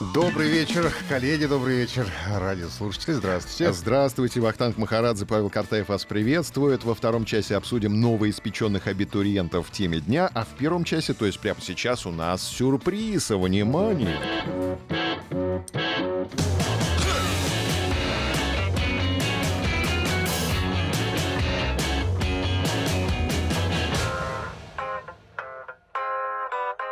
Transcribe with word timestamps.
Добрый 0.00 0.48
вечер, 0.48 0.90
коллеги, 1.10 1.44
добрый 1.44 1.76
вечер, 1.76 2.06
радиослушатели, 2.26 3.12
здравствуйте. 3.12 3.70
Здравствуйте, 3.74 4.40
Вахтанг 4.40 4.78
Махарадзе, 4.78 5.26
Павел 5.26 5.50
Картаев 5.50 5.90
вас 5.90 6.06
приветствует. 6.06 6.84
Во 6.84 6.94
втором 6.94 7.26
часе 7.26 7.54
обсудим 7.54 8.00
новоиспеченных 8.00 8.86
абитуриентов 8.86 9.68
в 9.68 9.70
теме 9.70 10.00
дня, 10.00 10.30
а 10.32 10.46
в 10.46 10.56
первом 10.56 10.84
часе, 10.84 11.12
то 11.12 11.26
есть 11.26 11.38
прямо 11.38 11.60
сейчас, 11.60 12.06
у 12.06 12.10
нас 12.10 12.42
сюрприз. 12.42 13.28
Внимание! 13.28 14.18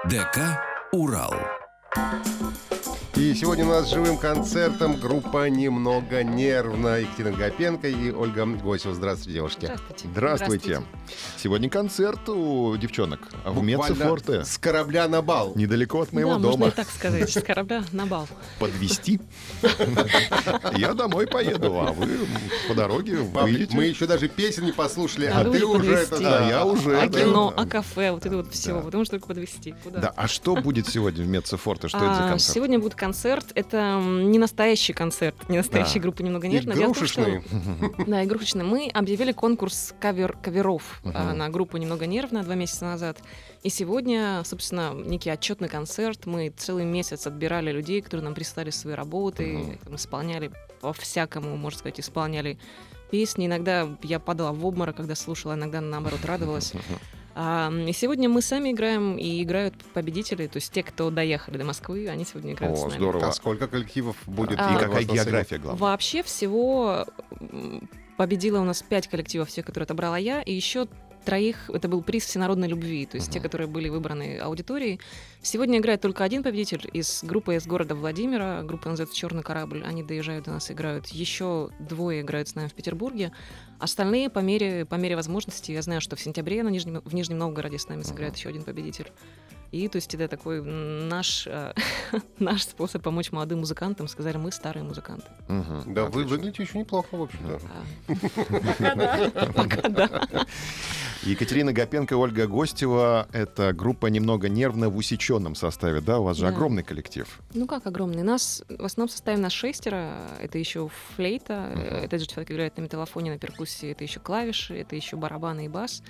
ДК 0.04 0.60
«Урал». 0.92 1.57
И 3.16 3.34
сегодня 3.34 3.65
у 3.65 3.69
нас 3.69 3.90
живым 3.90 4.16
концертом 4.16 5.01
группа 5.01 5.49
«Немного 5.49 6.23
нервно». 6.23 7.01
Екатерина 7.01 7.37
Гапенко 7.37 7.88
и 7.88 8.12
Ольга 8.12 8.46
Госева. 8.46 8.95
Здравствуйте, 8.95 9.32
девушки. 9.32 9.65
Здравствуйте. 9.66 10.09
Здравствуйте. 10.09 10.82
Сегодня 11.37 11.68
концерт 11.68 12.29
у 12.29 12.77
девчонок 12.77 13.21
в 13.45 13.62
Мецефорте. 13.62 14.45
с 14.45 14.59
корабля 14.59 15.09
на 15.09 15.23
бал. 15.23 15.52
Недалеко 15.57 16.02
от 16.02 16.12
моего 16.12 16.35
да, 16.35 16.38
дома. 16.38 16.59
можно 16.59 16.73
и 16.73 16.77
так 16.77 16.88
сказать, 16.90 17.29
с 17.29 17.43
корабля 17.43 17.82
на 17.93 18.07
бал. 18.07 18.29
Подвести. 18.60 19.21
Я 20.77 20.95
домой 20.95 21.27
поеду, 21.27 21.74
а 21.80 21.93
вы 21.93 22.09
по 22.68 22.74
дороге 22.74 23.16
выйдете. 23.16 23.74
мы 23.74 23.87
еще 23.87 24.07
даже 24.07 24.29
песен 24.29 24.65
не 24.65 24.73
послушали, 24.73 25.27
А 25.27 25.45
ты 25.45 25.65
уже. 25.65 26.07
Да, 26.07 26.49
я 26.49 26.65
уже, 26.65 27.01
А 27.01 27.09
кино, 27.09 27.52
а 27.57 27.66
кафе, 27.66 28.12
вот 28.12 28.24
это 28.24 28.37
вот 28.37 28.52
все, 28.52 28.80
потому 28.80 29.05
что 29.05 29.12
только 29.12 29.29
подвести. 29.29 29.74
Да, 29.87 30.12
а 30.15 30.29
что 30.29 30.55
будет 30.55 30.87
сегодня 30.87 31.24
в 31.24 31.29
Мецефорте? 31.29 31.77
Что 31.87 31.98
это 31.98 32.15
за 32.15 32.24
А, 32.24 32.29
концерт? 32.30 32.54
Сегодня 32.54 32.79
будет 32.80 32.95
концерт. 32.96 33.46
Это 33.54 34.01
не 34.02 34.38
настоящий 34.38 34.93
концерт, 34.93 35.37
не 35.48 35.59
настоящая 35.59 36.01
Да. 36.01 36.02
группа 36.02 36.23
немного 36.23 36.48
нервно. 36.48 36.74
Том, 36.74 36.95
что- 36.95 37.23
Игрушечный. 37.23 37.43
Да, 38.09 38.24
игрушечный. 38.24 38.65
Мы 38.65 38.90
объявили 38.93 39.32
конкурс 39.32 39.95
кавер, 40.01 40.37
каверов 40.43 41.01
а, 41.04 41.34
на 41.34 41.49
группу 41.51 41.76
«Немного 41.76 42.06
нервно» 42.06 42.43
два 42.43 42.54
месяца 42.56 42.84
назад. 42.87 43.18
И 43.62 43.68
сегодня, 43.68 44.43
собственно, 44.45 44.93
некий 44.95 45.30
отчетный 45.30 45.68
концерт. 45.68 46.26
Мы 46.26 46.52
целый 46.56 46.84
месяц 46.84 47.26
отбирали 47.26 47.71
людей, 47.71 48.01
которые 48.01 48.24
нам 48.24 48.34
прислали 48.34 48.71
свои 48.71 48.95
работы, 48.95 49.79
там, 49.84 49.95
исполняли 49.96 50.51
по-всякому, 50.80 51.56
можно 51.56 51.79
сказать, 51.79 52.01
исполняли 52.01 52.59
песни. 53.10 53.46
Иногда 53.46 53.88
я 54.02 54.18
падала 54.21 54.52
в 54.52 54.65
обморок, 54.65 54.96
когда 54.96 55.15
слушала, 55.15 55.54
иногда, 55.54 55.80
наоборот, 55.80 56.24
радовалась. 56.24 56.73
А, 57.40 57.70
и 57.70 57.92
сегодня 57.92 58.28
мы 58.28 58.42
сами 58.42 58.72
играем, 58.72 59.16
и 59.16 59.40
играют 59.44 59.72
победители, 59.94 60.48
то 60.48 60.56
есть 60.56 60.72
те, 60.72 60.82
кто 60.82 61.08
доехали 61.08 61.56
до 61.56 61.64
Москвы, 61.64 62.08
они 62.08 62.24
сегодня 62.24 62.52
играют 62.54 62.76
с 62.76 62.82
О, 62.82 62.88
нами. 62.88 62.98
здорово. 62.98 63.28
А 63.28 63.32
сколько 63.32 63.68
коллективов 63.68 64.16
будет? 64.26 64.58
А, 64.60 64.75
И 64.75 64.76
какая 64.84 65.04
география, 65.04 65.59
главное? 65.59 65.81
Вообще 65.81 66.25
всего 66.25 67.06
м, 67.41 67.88
победила 68.16 68.59
у 68.60 68.65
нас 68.65 68.82
пять 68.82 69.06
коллективов, 69.06 69.50
тех, 69.50 69.65
которые 69.65 69.84
отобрала 69.84 70.19
я, 70.19 70.43
и 70.43 70.53
еще 70.53 70.88
троих, 71.28 71.69
это 71.69 71.89
был 71.89 72.00
приз 72.00 72.25
всенародной 72.25 72.69
любви, 72.69 73.05
то 73.05 73.19
есть 73.19 73.31
те, 73.31 73.39
которые 73.39 73.66
были 73.69 73.91
выбраны 73.91 74.39
аудиторией. 74.39 74.99
Сегодня 75.43 75.78
играет 75.78 76.00
только 76.00 76.25
один 76.25 76.43
победитель 76.43 76.89
из 76.91 77.22
группы 77.22 77.55
из 77.55 77.66
города 77.66 77.94
Владимира, 77.94 78.62
группа 78.62 78.89
называется 78.89 79.15
«Черный 79.15 79.43
корабль», 79.43 79.84
они 79.84 80.03
доезжают 80.03 80.47
до 80.47 80.53
нас, 80.53 80.71
играют. 80.71 81.09
Еще 81.09 81.69
двое 81.81 82.22
играют 82.22 82.49
с 82.49 82.55
нами 82.55 82.69
в 82.69 82.72
Петербурге. 82.72 83.33
Остальные 83.78 84.31
по 84.31 84.39
мере, 84.39 84.87
по 84.87 84.94
мере 84.94 85.16
возможности, 85.16 85.71
я 85.71 85.83
знаю, 85.83 86.00
что 86.00 86.16
в 86.16 86.21
сентябре 86.21 86.62
на 86.62 86.71
Нижнем, 86.71 87.03
в 87.05 87.15
Нижнем 87.15 87.37
Новгороде 87.37 87.78
с 87.78 87.89
нами 87.89 88.05
сыграет 88.05 88.34
еще 88.34 88.49
один 88.49 88.62
победитель. 88.62 89.12
И 89.71 89.87
то 89.89 89.97
есть 89.97 90.15
это 90.15 90.29
такой 90.29 90.62
наш, 90.62 91.47
э, 91.47 91.75
наш 92.39 92.62
способ 92.65 93.03
помочь 93.03 93.33
молодым 93.33 93.59
музыкантам. 93.61 94.09
Сказали, 94.09 94.37
мы 94.39 94.51
старые 94.51 94.83
музыканты. 94.84 95.27
Мгм, 95.49 95.93
Да, 95.95 96.03
вы 96.05 96.09
отлично. 96.23 96.31
выглядите 96.31 96.62
еще 96.62 96.79
неплохо, 96.79 97.09
в 97.17 97.23
общем-то. 97.23 97.61
Пока 99.55 99.89
да. 99.89 100.27
Екатерина 101.23 101.73
Гапенко, 101.73 102.15
Ольга 102.17 102.47
Гостева. 102.47 103.28
Это 103.33 103.73
группа 103.73 104.07
немного 104.07 104.49
нервно 104.49 104.89
в 104.89 104.97
усеченном 104.97 105.55
составе, 105.55 106.01
да? 106.01 106.19
У 106.21 106.23
вас 106.25 106.37
же 106.37 106.45
Да. 106.45 106.49
огромный 106.49 106.83
коллектив. 106.83 107.27
Ну 107.55 107.67
как 107.67 107.87
огромный? 107.87 108.23
Нас 108.23 108.62
в 108.69 108.84
основном 108.84 109.09
составим 109.11 109.43
на 109.43 109.51
шестеро. 109.51 110.12
Это 110.41 110.59
еще 110.59 110.89
флейта, 111.17 111.73
э, 111.75 112.05
этот 112.05 112.21
же 112.21 112.27
человек 112.27 112.51
играет 112.53 112.77
на 112.78 112.83
металлофоне, 112.83 113.33
на 113.33 113.39
перкуссии, 113.39 113.91
это 113.91 114.05
еще 114.05 114.21
клавиши, 114.21 114.75
это 114.78 114.97
еще 114.97 115.17
барабаны 115.17 115.67
и 115.67 115.69
бас. 115.69 116.03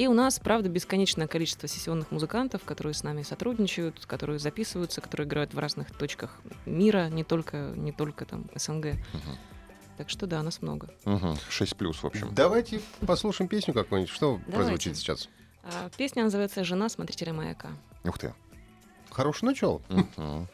И 0.00 0.06
у 0.06 0.14
нас, 0.14 0.38
правда, 0.38 0.70
бесконечное 0.70 1.26
количество 1.26 1.68
сессионных 1.68 2.10
музыкантов, 2.10 2.64
которые 2.64 2.94
с 2.94 3.02
нами 3.02 3.20
сотрудничают, 3.20 4.06
которые 4.06 4.38
записываются, 4.38 5.02
которые 5.02 5.28
играют 5.28 5.52
в 5.52 5.58
разных 5.58 5.90
точках 5.90 6.40
мира, 6.64 7.10
не 7.10 7.22
только, 7.22 7.74
не 7.76 7.92
только 7.92 8.24
там 8.24 8.46
СНГ. 8.54 8.94
Так 9.98 10.08
что 10.08 10.26
да, 10.26 10.42
нас 10.42 10.62
много. 10.62 10.88
6 11.50 11.76
плюс, 11.76 12.02
в 12.02 12.06
общем. 12.06 12.30
Давайте 12.34 12.80
послушаем 13.06 13.46
песню 13.46 13.74
какую-нибудь. 13.74 14.10
Что 14.10 14.36
Давайте. 14.36 14.52
прозвучит 14.52 14.96
сейчас? 14.96 15.28
А, 15.64 15.90
Песня 15.98 16.24
называется 16.24 16.64
«Жена 16.64 16.88
смотрителя 16.88 17.34
маяка». 17.34 17.68
Ух 18.04 18.18
ты. 18.18 18.32
Хорошее 19.10 19.50
начало. 19.50 19.82
Мгм. 19.90 20.48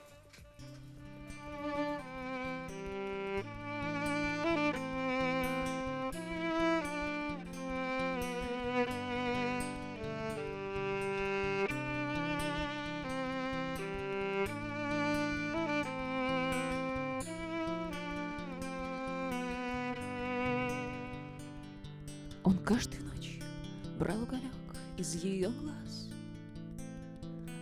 Уголек 24.37 24.53
из 24.97 25.15
ее 25.23 25.51
глаз, 25.51 26.09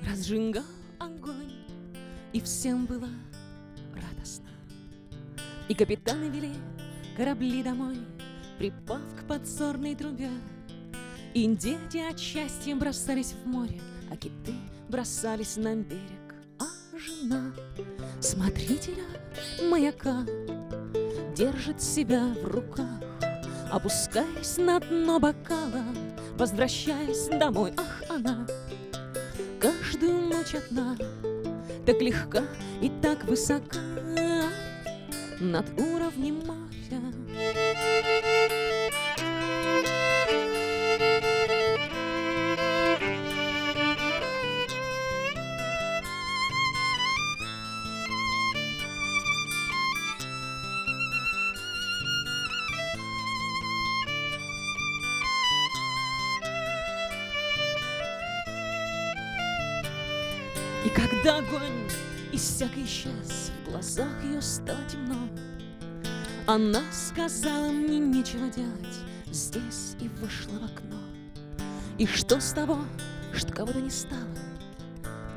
разжигал 0.08 0.64
огонь, 0.98 1.52
и 2.32 2.40
всем 2.40 2.86
было 2.86 3.08
радостно. 3.94 4.48
И 5.68 5.74
капитаны 5.74 6.28
вели 6.28 6.52
корабли 7.16 7.62
домой, 7.62 7.98
припав 8.58 9.02
к 9.18 9.26
подзорной 9.26 9.94
трубе. 9.94 10.30
И 11.32 11.46
дети 11.46 11.98
от 11.98 12.18
счастья 12.18 12.76
бросались 12.76 13.32
в 13.32 13.46
море, 13.46 13.80
а 14.10 14.16
киты 14.16 14.54
бросались 14.88 15.56
на 15.56 15.74
берег. 15.74 16.34
А 16.60 16.96
жена 16.96 17.52
смотрителя 18.20 19.04
маяка 19.68 20.24
держит 21.34 21.82
себя 21.82 22.32
в 22.41 22.46
руках, 22.46 23.04
Опускаясь 23.74 24.56
на 24.56 24.78
дно 24.78 25.18
бокала, 25.18 25.82
Возвращаясь 26.37 27.28
домой, 27.28 27.72
ах, 27.77 28.03
она 28.11 28.47
Каждую 29.61 30.28
ночь 30.28 30.55
одна 30.55 30.97
Так 31.86 32.03
легка 32.03 32.42
и 32.83 32.91
так 33.01 33.25
высока. 33.25 33.78
Над 35.41 35.66
уровнем 35.78 36.42
моря 36.47 36.73
Она 66.54 66.83
сказала 66.92 67.66
мне 67.66 67.98
нечего 67.98 68.48
делать 68.48 69.01
здесь 69.27 69.97
и 69.98 70.06
вышла 70.06 70.53
в 70.53 70.65
окно. 70.65 71.01
И 71.98 72.06
что 72.06 72.39
с 72.39 72.53
того, 72.53 72.78
что 73.33 73.53
кого-то 73.53 73.80
не 73.80 73.91
стало, 73.91 74.22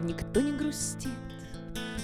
никто 0.04 0.42
не 0.42 0.52
грустит. 0.52 1.10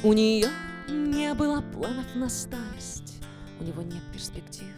У 0.02 0.14
нее 0.14 0.50
не 0.90 1.32
было 1.36 1.62
планов 1.62 2.16
на 2.16 2.28
старость, 2.28 3.20
у 3.60 3.64
него 3.64 3.84
нет 3.84 4.02
перспектив, 4.12 4.74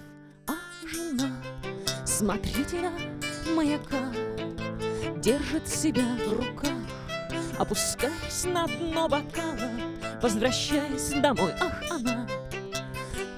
а 0.48 0.56
жена 0.86 1.32
смотрителя 2.06 2.92
маяка 3.56 4.12
держит 5.16 5.66
себя 5.66 6.04
в 6.28 6.34
руках, 6.34 6.74
опускаясь 7.58 8.44
на 8.44 8.68
дно 8.68 9.08
бокала, 9.08 9.72
возвращаясь 10.22 11.12
домой. 11.22 11.54
Ах, 11.62 11.90
она 11.90 12.25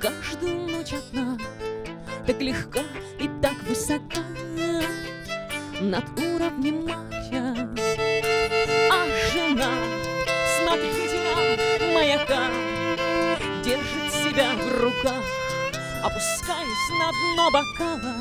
каждую 0.02 0.68
ночь 0.70 0.94
одна, 0.94 1.38
так 2.26 2.42
легка 2.42 2.82
и 3.20 3.30
так 3.42 3.56
высока 3.64 4.22
над 5.82 6.06
уровнем 6.20 6.82
моря. 6.82 7.70
А 8.92 9.08
жена 9.32 9.72
смотрителя 10.60 11.94
маяка 11.94 12.48
держит 13.64 14.14
себя 14.14 14.54
в 14.56 14.82
руках, 14.82 15.24
опускаясь 16.04 16.90
на 17.00 17.12
дно 17.12 17.52
бокала, 17.52 18.16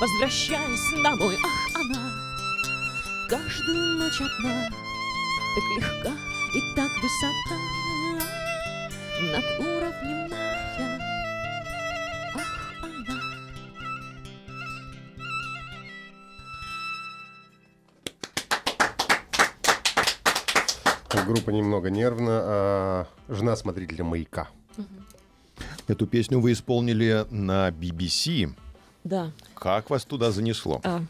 возвращаясь 0.00 1.02
домой. 1.02 1.36
Ах, 1.44 1.80
она 1.80 2.12
каждую 3.28 3.98
ночь 3.98 4.20
одна, 4.20 4.68
так 5.54 5.64
легка 5.76 6.12
и 6.54 6.74
так 6.74 6.90
высока 7.02 7.56
над 9.20 9.60
уровнем 9.60 9.79
смотрителя 23.60 24.04
маяка. 24.04 24.48
Эту 25.86 26.06
песню 26.06 26.40
вы 26.40 26.52
исполнили 26.52 27.26
на 27.30 27.68
BBC. 27.70 28.52
Да. 29.04 29.32
Как 29.54 29.90
вас 29.90 30.04
туда 30.04 30.30
занесло? 30.30 30.80
А, 30.84 31.02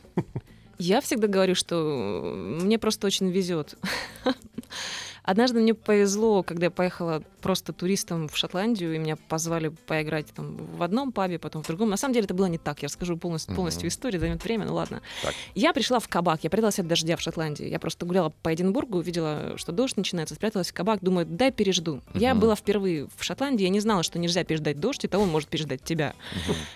я 0.78 1.00
всегда 1.00 1.26
говорю, 1.26 1.54
что 1.54 2.32
мне 2.62 2.78
просто 2.78 3.06
очень 3.06 3.30
везет. 3.30 3.76
Однажды 5.22 5.60
мне 5.60 5.74
повезло, 5.74 6.42
когда 6.42 6.66
я 6.66 6.70
поехала 6.70 7.22
просто 7.40 7.72
туристом 7.72 8.28
в 8.28 8.36
Шотландию, 8.36 8.94
и 8.94 8.98
меня 8.98 9.16
позвали 9.16 9.68
поиграть 9.68 10.26
там 10.34 10.56
в 10.56 10.82
одном 10.82 11.12
пабе, 11.12 11.38
потом 11.38 11.62
в 11.62 11.66
другом. 11.66 11.90
На 11.90 11.96
самом 11.96 12.14
деле 12.14 12.24
это 12.24 12.34
было 12.34 12.46
не 12.46 12.58
так. 12.58 12.82
Я 12.82 12.86
расскажу 12.88 13.16
полностью, 13.16 13.54
полностью 13.54 13.88
историю, 13.88 14.20
займет 14.20 14.42
время, 14.44 14.66
ну 14.66 14.74
ладно. 14.74 15.02
Так. 15.22 15.34
Я 15.54 15.72
пришла 15.72 15.98
в 15.98 16.08
кабак, 16.08 16.44
я 16.44 16.50
пряталась 16.50 16.78
от 16.78 16.86
дождя 16.86 17.16
в 17.16 17.20
Шотландии. 17.20 17.66
Я 17.68 17.78
просто 17.78 18.06
гуляла 18.06 18.30
по 18.42 18.52
Эдинбургу, 18.54 18.98
увидела, 18.98 19.54
что 19.56 19.72
дождь 19.72 19.96
начинается, 19.96 20.34
спряталась 20.34 20.70
в 20.70 20.74
кабак, 20.74 21.00
думаю, 21.02 21.26
дай 21.26 21.50
пережду. 21.50 22.02
Я 22.14 22.34
была 22.34 22.54
впервые 22.56 23.08
в 23.16 23.24
Шотландии, 23.24 23.64
я 23.64 23.68
не 23.70 23.80
знала, 23.80 24.02
что 24.02 24.18
нельзя 24.18 24.44
переждать 24.44 24.78
дождь, 24.80 25.04
и 25.04 25.08
того 25.08 25.24
он 25.24 25.30
может 25.30 25.48
переждать 25.48 25.82
тебя. 25.82 26.14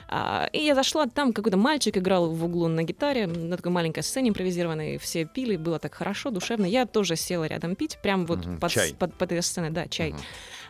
А, 0.09 0.49
и 0.53 0.59
я 0.65 0.75
зашла, 0.75 1.07
там 1.07 1.33
какой-то 1.33 1.57
мальчик 1.57 1.97
играл 1.97 2.31
в 2.31 2.45
углу 2.45 2.69
на 2.69 2.83
гитаре, 2.83 3.27
на 3.27 3.57
такой 3.57 3.73
маленькой 3.73 4.03
сцене 4.03 4.31
импровизированной, 4.31 4.99
все 4.99 5.25
пили, 5.25 5.57
было 5.57 5.79
так 5.79 5.95
хорошо, 5.95 6.31
душевно. 6.31 6.67
Я 6.67 6.87
тоже 6.87 7.17
села 7.17 7.45
рядом 7.45 7.75
пить, 7.75 7.99
прям 8.03 8.27
вот 8.27 8.45
Мгм. 8.45 8.59
под, 8.61 8.71
Чай. 8.73 8.95
под, 8.99 9.15
под 9.15 9.33
этой 9.33 9.43
сценой, 9.43 9.71
да, 9.71 9.87
чай, 9.89 10.15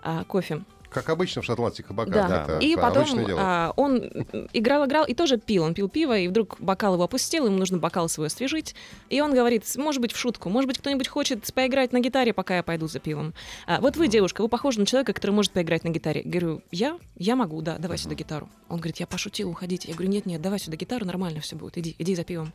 а, 0.05 0.25
кофе. 0.25 0.61
Как 0.95 1.09
обычно 1.09 1.43
в 1.43 1.45
шотландских 1.45 1.87
кабаках. 1.89 2.15
Да. 2.15 2.45
Это 2.45 2.59
И 2.59 2.77
потом 2.77 3.05
а, 3.37 3.73
он 3.77 3.97
м, 3.97 4.49
играл, 4.53 4.87
играл 4.87 5.05
и 5.05 5.13
тоже 5.13 5.39
пил. 5.39 5.65
Он 5.65 5.75
пил 5.75 5.89
пиво, 5.89 6.17
и 6.17 6.29
вдруг 6.29 6.57
бокал 6.61 6.95
его 6.95 7.03
опустил, 7.03 7.47
ему 7.47 7.57
нужно 7.59 7.79
бокал 7.79 8.09
свой 8.09 8.29
освежить. 8.29 8.77
И 9.11 9.21
он 9.21 9.35
говорит, 9.35 9.65
может 9.77 10.01
быть, 10.01 10.13
в 10.13 10.17
шутку, 10.17 10.51
может 10.51 10.69
быть, 10.69 10.79
кто-нибудь 10.79 11.09
хочет 11.09 11.53
поиграть 11.53 11.93
на 11.93 11.99
гитаре, 11.99 12.33
пока 12.33 12.57
я 12.57 12.63
пойду 12.63 12.87
за 12.87 13.01
пивом. 13.01 13.35
А, 13.67 13.81
вот 13.81 13.97
вы, 13.97 14.07
девушка, 14.07 14.43
вы 14.43 14.49
похожи 14.49 14.79
на 14.79 14.87
человека, 14.87 15.13
который 15.13 15.33
может 15.33 15.51
поиграть 15.51 15.83
на 15.83 15.89
гитаре. 15.89 16.23
Говорю, 16.25 16.63
я? 16.71 16.97
Я 17.17 17.35
могу, 17.35 17.61
да, 17.61 17.79
давай 17.79 17.99
сюда 17.99 18.15
гитару. 18.15 18.49
Он 18.69 18.79
говорит, 18.79 18.99
я 18.99 19.07
пошутил, 19.07 19.51
уходите. 19.51 19.89
Я 19.89 19.95
говорю, 19.95 20.11
нет, 20.11 20.27
нет, 20.27 20.41
давай 20.41 20.59
сюда 20.61 20.77
гитару, 20.77 21.05
нормально 21.05 21.41
все 21.41 21.57
будет, 21.57 21.77
иди, 21.77 21.97
иди 21.99 22.15
за 22.15 22.23
пивом. 22.23 22.53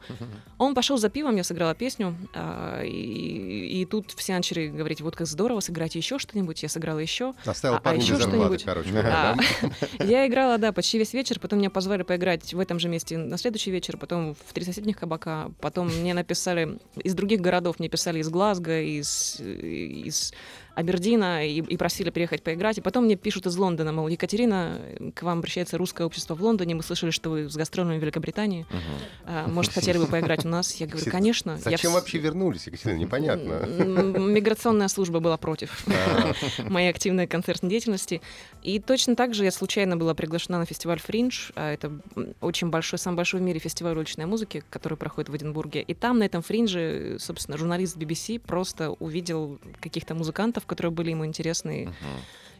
Он 0.57 0.73
пошел 0.73 0.97
за 0.97 1.09
пивом, 1.09 1.35
я 1.35 1.43
сыграла 1.43 1.75
песню, 1.75 2.15
а, 2.33 2.83
и, 2.83 3.81
и 3.81 3.85
тут 3.85 4.11
все 4.11 4.33
начали 4.33 4.67
говорить, 4.67 5.01
вот 5.01 5.15
как 5.15 5.27
здорово, 5.27 5.59
сыграйте 5.59 5.99
еще 5.99 6.19
что-нибудь. 6.19 6.63
Я 6.63 6.69
сыграла 6.69 6.99
еще. 6.99 7.33
Оставил 7.45 7.75
а- 7.75 7.81
а 7.83 7.95
еще 7.95 8.15
что-нибудь? 8.29 8.65
А? 9.05 9.35
Я 10.03 10.27
играла, 10.27 10.57
да, 10.57 10.71
почти 10.71 10.97
весь 10.97 11.13
вечер, 11.13 11.39
потом 11.39 11.59
меня 11.59 11.69
позвали 11.69 12.03
поиграть 12.03 12.53
в 12.53 12.59
этом 12.59 12.79
же 12.79 12.89
месте 12.89 13.17
на 13.17 13.37
следующий 13.37 13.71
вечер, 13.71 13.97
потом 13.97 14.35
в 14.35 14.53
три 14.53 14.65
соседних 14.65 14.97
кабака, 14.97 15.51
потом 15.59 15.87
мне 15.87 16.13
написали 16.13 16.79
из 17.03 17.13
других 17.13 17.41
городов, 17.41 17.79
мне 17.79 17.89
писали 17.89 18.19
из 18.19 18.29
Глазго, 18.29 18.81
из, 18.81 19.39
из 19.39 20.33
Абердина 20.79 21.45
и, 21.45 21.59
и 21.59 21.77
просили 21.77 22.09
приехать 22.09 22.41
поиграть. 22.41 22.77
И 22.77 22.81
потом 22.81 23.05
мне 23.05 23.15
пишут 23.15 23.45
из 23.45 23.57
Лондона, 23.57 23.91
мол, 23.91 24.07
Екатерина, 24.07 24.79
к 25.13 25.23
вам 25.23 25.39
обращается 25.39 25.77
русское 25.77 26.05
общество 26.05 26.35
в 26.35 26.41
Лондоне, 26.41 26.75
мы 26.75 26.83
слышали, 26.83 27.11
что 27.11 27.31
вы 27.31 27.49
с 27.49 27.55
гастролями 27.55 27.97
в 27.97 28.01
Великобритании. 28.01 28.65
А, 29.25 29.47
может, 29.47 29.73
хотели 29.73 29.97
бы 29.97 30.07
поиграть 30.07 30.45
у 30.45 30.47
нас? 30.47 30.75
Я 30.75 30.87
говорю, 30.87 31.11
конечно. 31.11 31.57
Зачем 31.57 31.93
вообще 31.93 32.17
вернулись, 32.19 32.67
Екатерина? 32.67 32.97
Непонятно. 32.97 33.65
Миграционная 33.67 34.87
служба 34.87 35.19
была 35.19 35.37
против 35.37 35.85
А, 35.87 36.33
моей 36.69 36.89
активной 36.89 37.27
концертной 37.27 37.69
деятельности. 37.69 38.18
И 38.61 38.79
точно 38.79 39.15
так 39.15 39.33
же 39.33 39.45
я 39.45 39.51
случайно 39.51 39.95
была 39.97 40.13
приглашена 40.13 40.59
на 40.59 40.65
фестиваль 40.65 40.99
Фриндж. 40.99 41.51
а 41.55 41.71
Это 41.71 41.91
очень 42.41 42.69
большой, 42.69 42.99
самый 42.99 43.15
большой 43.17 43.39
в 43.39 43.43
мире 43.43 43.59
фестиваль 43.59 43.97
уличной 43.97 44.25
музыки, 44.25 44.63
который 44.69 44.97
проходит 44.97 45.29
в 45.29 45.35
Эдинбурге. 45.35 45.81
И 45.81 45.93
там, 45.93 46.19
на 46.19 46.23
этом 46.23 46.41
Фриндже, 46.41 47.17
собственно, 47.19 47.57
журналист 47.57 47.95
BBC 47.97 48.39
просто 48.39 48.91
увидел 48.91 49.59
каких-то 49.79 50.13
музыкантов, 50.15 50.65
которые 50.65 50.91
были 50.91 51.11
ему 51.11 51.25
интересны. 51.25 51.93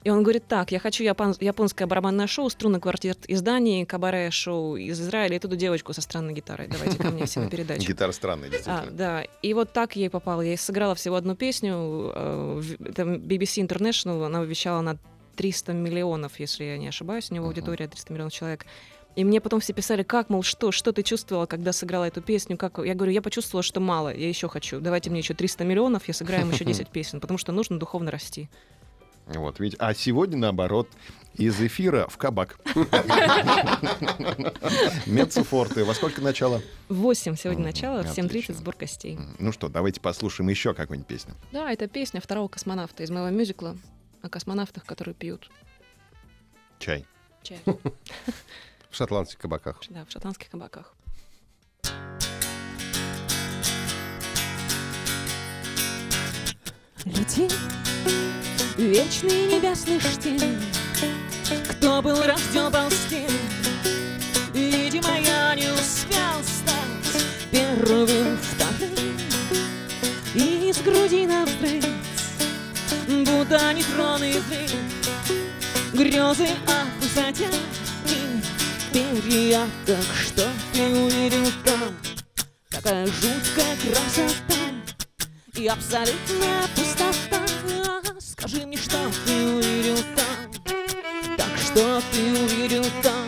И 0.06 0.09
он 0.09 0.23
говорит, 0.23 0.47
так, 0.47 0.71
я 0.71 0.79
хочу 0.79 1.03
япон- 1.03 1.35
японское 1.41 1.85
барабанное 1.85 2.25
шоу, 2.25 2.50
струнный 2.50 2.79
квартет 2.79 3.25
из 3.25 3.41
Дании, 3.41 3.83
кабаре-шоу 3.83 4.77
из 4.77 5.01
Израиля, 5.01 5.35
и 5.35 5.39
туда 5.39 5.57
девочку 5.57 5.91
со 5.91 6.00
странной 6.00 6.31
гитарой. 6.33 6.69
Давайте 6.69 6.97
ко 6.97 7.09
мне 7.09 7.25
все 7.25 7.41
на 7.41 7.50
передачу. 7.50 7.81
Гитара 7.85 8.13
странная, 8.13 8.47
А, 8.47 8.51
действительно. 8.51 8.91
да, 8.91 9.23
и 9.41 9.53
вот 9.53 9.73
так 9.73 9.97
и 9.97 10.07
попала. 10.07 10.39
Я 10.39 10.56
сыграла 10.56 10.95
всего 10.95 11.17
одну 11.17 11.35
песню. 11.35 12.13
э, 12.15 12.61
BBC 12.79 13.67
International, 13.67 14.25
она 14.25 14.41
вещала 14.45 14.79
на 14.79 14.97
300 15.39 15.71
миллионов, 15.71 16.38
если 16.38 16.65
я 16.65 16.77
не 16.77 16.89
ошибаюсь. 16.89 17.31
У 17.31 17.33
него 17.33 17.47
аудитория 17.47 17.88
300 17.88 18.12
миллионов 18.12 18.33
человек. 18.33 18.65
И 19.15 19.24
мне 19.24 19.39
потом 19.39 19.62
все 19.62 19.71
писали, 19.71 20.03
как, 20.03 20.30
мол, 20.30 20.44
что, 20.44 20.74
что 20.74 20.91
ты 20.91 21.01
чувствовала, 21.01 21.45
когда 21.45 21.71
сыграла 21.71 22.03
эту 22.03 22.21
песню? 22.21 22.57
Как? 22.57 22.77
Я 22.80 22.94
говорю, 22.94 23.13
я 23.13 23.21
почувствовала, 23.21 23.63
что 23.63 23.80
мало, 23.80 24.13
я 24.13 24.27
еще 24.27 24.50
хочу. 24.50 24.81
Давайте 24.81 25.09
мне 25.09 25.19
еще 25.19 25.33
300 25.33 25.63
миллионов, 25.63 26.09
я 26.09 26.13
сыграю 26.13 26.41
им 26.41 26.51
еще 26.51 26.65
10 26.74 26.89
песен, 26.89 27.21
потому 27.21 27.38
что 27.38 27.53
нужно 27.53 27.80
духовно 27.80 28.12
расти. 28.12 28.50
Вот, 29.28 29.61
видите. 29.61 29.78
А 29.80 29.94
сегодня, 29.94 30.37
наоборот, 30.37 30.90
из 31.35 31.61
эфира 31.61 32.07
в 32.09 32.18
кабак. 32.18 32.59
Мецуфорты. 35.06 35.85
Во 35.85 35.94
сколько 35.94 36.19
начало? 36.19 36.61
В 36.90 36.95
8 36.95 37.37
сегодня 37.37 37.63
начало, 37.63 38.04
в 38.04 38.07
7.30 38.07 38.25
отлично. 38.25 38.56
сбор 38.56 38.75
костей. 38.75 39.18
Ну 39.37 39.54
что, 39.54 39.69
давайте 39.69 40.02
послушаем 40.02 40.49
еще 40.49 40.73
какую-нибудь 40.73 41.07
песню. 41.07 41.35
Да, 41.54 41.71
это 41.71 41.87
песня 41.87 42.19
второго 42.19 42.49
космонавта 42.49 43.04
из 43.04 43.09
моего 43.09 43.30
мюзикла 43.30 43.78
о 44.21 44.30
космонавтах, 44.30 44.85
которые 44.85 45.16
пьют 45.16 45.49
Чай. 46.80 47.06
чай. 47.44 47.59
В 48.90 48.95
шотландских 48.95 49.40
кабаках. 49.40 49.81
Да, 49.90 50.04
в 50.06 50.11
шотландских 50.11 50.49
кабаках. 50.49 50.95
Лети, 57.06 57.47
вечный 58.78 59.47
небесный 59.47 59.99
штиль, 59.99 60.57
Кто 61.71 62.02
был 62.02 62.21
рожден 62.23 62.71
ползти, 62.71 63.26
Видимо, 64.54 65.19
я 65.19 65.56
не 65.56 65.71
успел 65.71 66.44
стать 66.44 67.23
Первым 67.52 68.38
вторым 68.38 69.18
И 70.33 70.69
из 70.69 70.81
груди 70.81 71.26
навдрыть 71.26 71.98
Будто 73.39 73.73
нейтронный 73.73 74.33
взрыв 74.33 74.75
Грезы 75.93 76.49
о 76.67 76.83
высоте 76.99 77.47
И 78.05 78.91
перья, 78.91 79.65
так 79.85 80.03
что 80.13 80.45
ты 80.73 80.81
увидел 80.83 81.49
там. 81.63 81.95
Такая 82.69 83.05
жуткая 83.05 83.77
красота 83.77 84.55
и 85.55 85.67
абсолютная 85.67 86.67
пустота. 86.75 87.41
Скажи 88.19 88.65
мне, 88.65 88.75
что 88.75 88.97
ты 89.25 89.45
увидел 89.45 89.97
там. 90.17 90.75
Так 91.37 91.57
что 91.63 92.01
ты 92.11 92.21
увидел 92.43 92.83
там. 93.01 93.25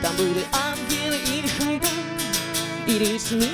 Там 0.00 0.14
были 0.14 0.44
ангелы 0.52 1.18
или 1.26 1.48
шайтан 1.48 1.88
Или 2.86 3.04
весь 3.04 3.32
мир 3.32 3.50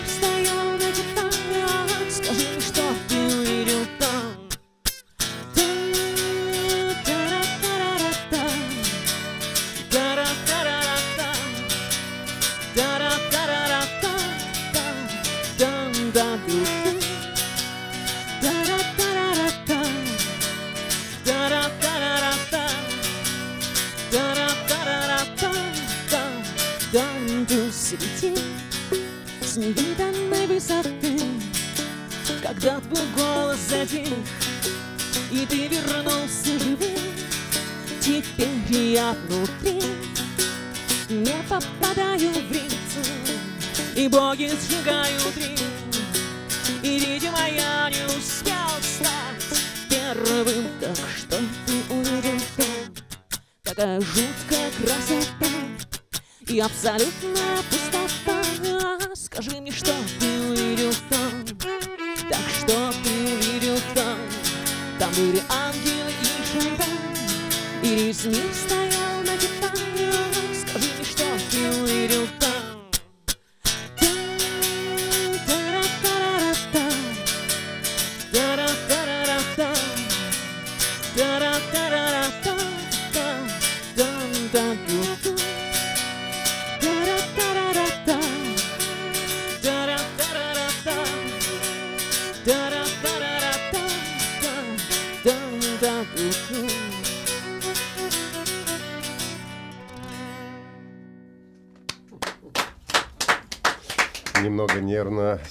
затих 33.71 34.09
И 35.31 35.47
ты 35.47 35.69
вернулся 35.69 36.59
живым 36.59 36.99
Теперь 38.01 38.73
я 38.73 39.15
внутри 39.29 39.81
Не 41.09 41.43
попадаю 41.49 42.31
в 42.31 42.53
ритм 42.53 43.97
И 43.97 44.09
боги 44.09 44.51
сжигают 44.51 45.37
рим 45.37 45.57
И, 46.83 46.99
видимо, 46.99 47.49
я 47.49 47.91
не 47.91 48.05
успел 48.07 48.69
стать 48.83 49.61
первым 49.89 50.67
Так 50.81 50.97
что 51.17 51.39
ты 51.67 51.95
увидел 51.95 52.41
Такая 53.63 54.01
жуткая 54.01 54.71
красота. 54.79 55.47
И 56.49 56.59
абсолютная 56.59 57.63
пустота 57.71 57.90
И 68.23 68.70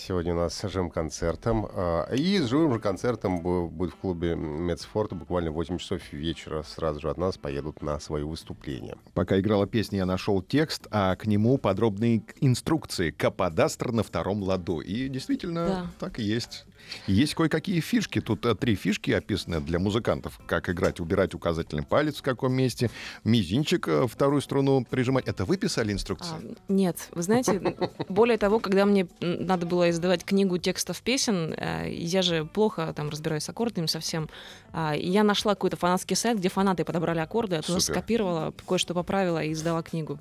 Сегодня 0.09 0.33
у 0.33 0.37
нас 0.37 0.55
с 0.55 0.67
живым 0.67 0.89
концертом. 0.89 1.67
А, 1.71 2.11
И 2.11 2.39
с 2.39 2.47
живым 2.47 2.73
же 2.73 2.79
концертом 2.79 3.41
бу- 3.45 3.69
будет 3.69 3.91
в 3.91 3.97
клубе 3.97 4.33
Мецфорта 4.35 5.13
буквально 5.13 5.51
в 5.51 5.53
8 5.53 5.77
часов 5.77 6.01
вечера. 6.11 6.63
Сразу 6.63 6.99
же 6.99 7.11
от 7.11 7.19
нас 7.19 7.37
поедут 7.37 7.83
на 7.83 7.99
свое 7.99 8.25
выступление. 8.25 8.95
Пока 9.13 9.39
играла 9.39 9.67
песня, 9.67 9.99
я 9.99 10.07
нашел 10.07 10.41
текст, 10.41 10.87
а 10.89 11.15
к 11.15 11.27
нему 11.27 11.59
подробные 11.59 12.21
к- 12.21 12.33
инструкции. 12.41 13.11
Каподастр 13.11 13.91
на 13.91 14.01
втором 14.01 14.41
ладу. 14.41 14.79
И 14.79 15.09
действительно, 15.09 15.67
Да. 15.67 15.85
так 15.99 16.17
и 16.17 16.23
есть. 16.23 16.65
Есть 17.07 17.35
кое-какие 17.35 17.79
фишки. 17.79 18.21
Тут 18.21 18.45
э, 18.45 18.55
три 18.55 18.75
фишки 18.75 19.11
описаны 19.11 19.59
для 19.61 19.79
музыкантов. 19.79 20.39
Как 20.45 20.69
играть, 20.69 20.99
убирать 20.99 21.33
указательный 21.33 21.83
палец 21.83 22.17
в 22.17 22.21
каком 22.21 22.53
месте, 22.53 22.89
мизинчик 23.23 23.87
э, 23.87 24.07
вторую 24.07 24.41
струну 24.41 24.85
прижимать. 24.85 25.27
Это 25.27 25.45
вы 25.45 25.57
писали 25.57 25.91
инструкции? 25.91 26.33
А, 26.33 26.55
нет, 26.71 27.09
вы 27.11 27.21
знаете, 27.21 27.75
более 28.09 28.37
того, 28.37 28.59
когда 28.59 28.85
мне 28.85 29.07
надо 29.21 29.65
было 29.65 29.89
издавать 29.89 30.23
книгу 30.23 30.57
текстов 30.57 31.01
песен, 31.01 31.53
э, 31.55 31.89
я 31.91 32.21
же 32.21 32.45
плохо 32.45 32.93
там 32.95 33.09
разбираюсь 33.09 33.43
с 33.43 33.49
аккордами 33.49 33.85
совсем, 33.85 34.29
а, 34.71 34.93
я 34.95 35.23
нашла 35.23 35.55
какой-то 35.55 35.77
фанатский 35.77 36.15
сайт, 36.15 36.37
где 36.37 36.49
фанаты 36.49 36.83
подобрали 36.83 37.19
аккорды, 37.19 37.55
я 37.55 37.61
туда 37.61 37.79
Супер. 37.79 37.95
скопировала, 37.95 38.53
кое-что 38.67 38.93
поправила 38.93 39.43
и 39.43 39.53
издала 39.53 39.81
книгу. 39.83 40.19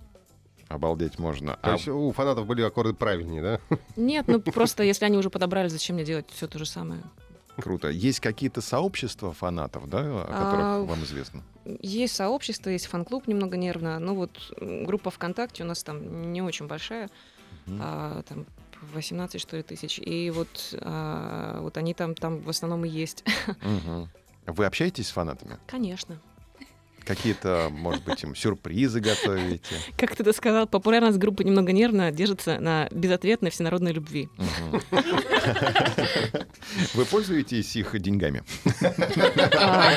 Обалдеть 0.68 1.18
можно. 1.18 1.52
То 1.54 1.58
А 1.62 1.72
есть 1.72 1.88
у 1.88 2.12
фанатов 2.12 2.46
были 2.46 2.62
аккорды 2.62 2.92
правильнее, 2.92 3.42
да? 3.42 3.76
Нет, 3.96 4.26
ну 4.28 4.40
просто 4.40 4.82
если 4.82 5.04
они 5.06 5.16
уже 5.16 5.30
подобрали, 5.30 5.68
зачем 5.68 5.96
мне 5.96 6.04
делать 6.04 6.26
все 6.30 6.46
то 6.46 6.58
же 6.58 6.66
самое? 6.66 7.02
круто. 7.56 7.88
Есть 7.88 8.20
какие-то 8.20 8.60
сообщества 8.60 9.32
фанатов, 9.32 9.88
да, 9.90 9.98
о 10.02 10.26
которых 10.26 10.64
А, 10.64 10.84
вам 10.84 11.02
известно? 11.02 11.42
Есть 11.82 12.14
сообщество, 12.14 12.70
есть 12.70 12.86
фан-клуб 12.86 13.26
немного 13.26 13.56
нервно, 13.56 13.98
ну 13.98 14.14
вот 14.14 14.52
группа 14.60 15.10
ВКонтакте 15.10 15.64
у 15.64 15.66
нас 15.66 15.82
там 15.82 16.32
не 16.32 16.40
очень 16.40 16.68
большая, 16.68 17.10
Мгм. 17.66 17.80
а, 17.82 18.22
там 18.22 18.46
18 18.94 19.40
что 19.40 19.56
ли 19.56 19.64
тысяч, 19.64 19.98
и 19.98 20.30
вот, 20.30 20.72
а, 20.82 21.60
вот 21.60 21.76
они 21.78 21.94
там, 21.94 22.14
там 22.14 22.38
в 22.42 22.48
основном 22.48 22.84
и 22.84 22.88
есть. 22.88 23.24
Мгм. 23.62 24.08
Вы 24.46 24.64
общаетесь 24.64 25.08
с 25.08 25.10
фанатами? 25.10 25.58
Конечно. 25.66 26.20
Какие-то, 27.08 27.68
может 27.70 28.04
быть, 28.04 28.22
им 28.22 28.36
сюрпризы 28.36 29.00
готовите? 29.00 29.76
Как 29.96 30.14
ты 30.14 30.22
это 30.22 30.34
сказал, 30.34 30.66
популярность 30.66 31.16
группы 31.16 31.42
немного 31.42 31.72
нервно 31.72 32.12
держится 32.12 32.60
на 32.60 32.86
безответной 32.90 33.50
всенародной 33.50 33.92
любви. 33.92 34.28
Вы 36.92 37.04
пользуетесь 37.06 37.74
их 37.76 37.98
деньгами? 37.98 38.42
А, 39.58 39.90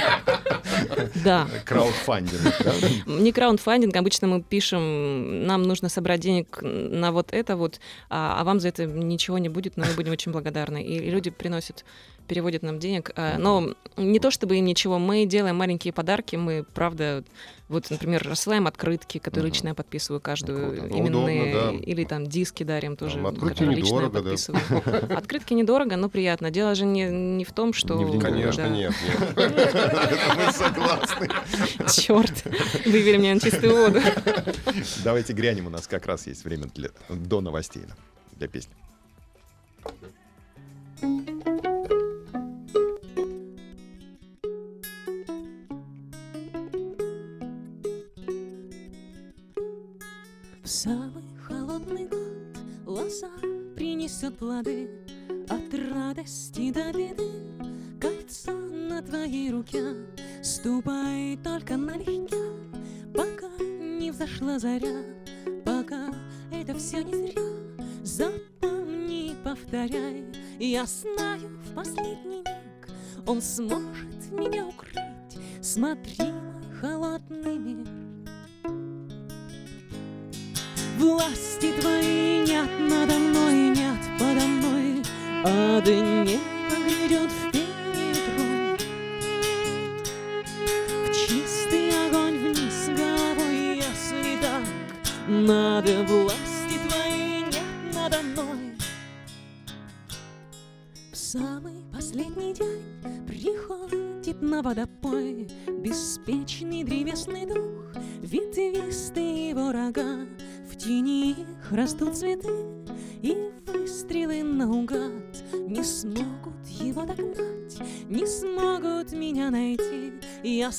Да. 1.24 1.48
Краудфандинг, 1.66 2.42
да? 2.64 2.74
Не 3.06 3.32
краундфандинг, 3.34 3.96
обычно 3.96 4.28
мы 4.28 4.42
пишем, 4.42 5.46
нам 5.46 5.64
нужно 5.64 5.90
собрать 5.90 6.22
денег 6.22 6.60
на 6.62 7.12
вот 7.12 7.34
это 7.34 7.58
вот, 7.58 7.82
а, 8.10 8.40
а 8.40 8.44
вам 8.46 8.62
за 8.62 8.70
это 8.70 8.86
ничего 8.86 9.38
не 9.38 9.50
будет, 9.50 9.76
но 9.76 9.86
мы 9.86 9.94
будем 9.94 10.12
очень 10.14 10.32
благодарны. 10.32 10.82
И 10.84 11.10
люди 11.10 11.30
приносят, 11.30 11.84
переводят 12.32 12.64
нам 12.64 12.80
денег. 12.80 13.12
А, 13.18 13.38
Но 13.38 13.74
не 13.98 14.20
то 14.22 14.32
чтобы 14.32 14.56
им 14.56 14.64
ничего, 14.64 15.00
мы 15.00 15.26
делаем 15.26 15.58
маленькие 15.58 15.92
подарки, 15.92 16.38
мы, 16.38 16.64
правда, 16.64 17.26
вот, 17.68 17.90
например, 17.90 18.26
рассылаем 18.26 18.68
открытки, 18.68 19.18
которые 19.18 19.52
лично 19.52 19.68
я 19.68 19.74
подписываю 19.74 20.22
каждую, 20.22 20.78
Круто. 20.78 20.88
Ну, 20.88 21.00
именные, 21.00 21.52
удобно, 21.52 21.72
да. 21.80 21.86
или 21.86 22.06
там 22.06 22.26
диски 22.26 22.64
дарим 22.64 22.96
тоже, 22.96 23.16
Там 23.16 23.28
открытки 23.28 23.50
которые 23.50 23.76
лично 23.76 23.96
я 24.00 24.10
да. 24.10 24.22
подписываю. 24.22 24.62
Открытки 25.18 25.54
недорого, 25.54 25.98
но 25.98 26.08
приятно. 26.08 26.52
Дело 26.52 26.74
же 26.74 26.86
не, 26.86 27.10
не 27.10 27.44
в 27.44 27.52
том, 27.52 27.74
что... 27.74 27.96
Не 27.96 28.06
в 28.06 28.12
деньгах. 28.12 28.32
Конечно, 28.32 28.64
да. 28.64 28.70
нет, 28.70 28.94
нет. 29.04 29.36
Мы 30.38 30.54
согласны. 30.54 31.30
Черт, 31.94 32.46
вывели 32.86 33.18
меня 33.18 33.34
на 33.34 33.42
чистую 33.42 33.76
воду. 33.76 34.00
Давайте 35.04 35.34
грянем, 35.34 35.68
у 35.68 35.70
нас 35.70 35.86
как 35.86 36.06
раз 36.06 36.28
есть 36.28 36.46
время 36.46 36.68
для, 36.74 36.92
до 37.10 37.42
новостей 37.42 37.84
для 38.38 38.48
песни. 38.48 38.74
В 41.02 41.51
самый 50.72 51.26
холодный 51.46 52.08
год 52.08 52.58
лоза 52.86 53.30
принесет 53.76 54.38
плоды. 54.38 54.90
От 55.50 55.74
радости 55.92 56.72
до 56.72 56.94
беды 56.94 57.30
Кольцо 58.00 58.54
на 58.54 59.02
твоей 59.02 59.52
руке. 59.52 59.84
Ступай 60.42 61.38
только 61.44 61.76
налегке 61.76 62.38
Пока 63.14 63.50
не 63.62 64.12
взошла 64.12 64.60
заря. 64.60 65.04
Пока 65.66 66.08
это 66.54 66.74
все 66.78 67.04
не 67.04 67.16
зря 67.16 67.42
Запомни, 68.04 69.36
повторяй. 69.44 70.24
Я 70.58 70.86
знаю 70.86 71.50
в 71.66 71.76
последний 71.76 72.38
миг 72.38 72.90
Он 73.28 73.42
сможет 73.42 74.32
меня 74.32 74.68
укрыть. 74.68 75.38
Смотри, 75.62 76.32
мой 76.32 76.74
холодный 76.80 77.58
мир 77.58 78.01
Власти 81.02 81.74
твоей 81.80 82.46
нет 82.46 82.70
надо 82.80 83.16
мной, 83.18 83.70
нет 83.70 83.98
подо 84.20 84.46
мной, 84.46 85.02
а 85.44 85.82
да 85.82 85.96
не 85.96 86.51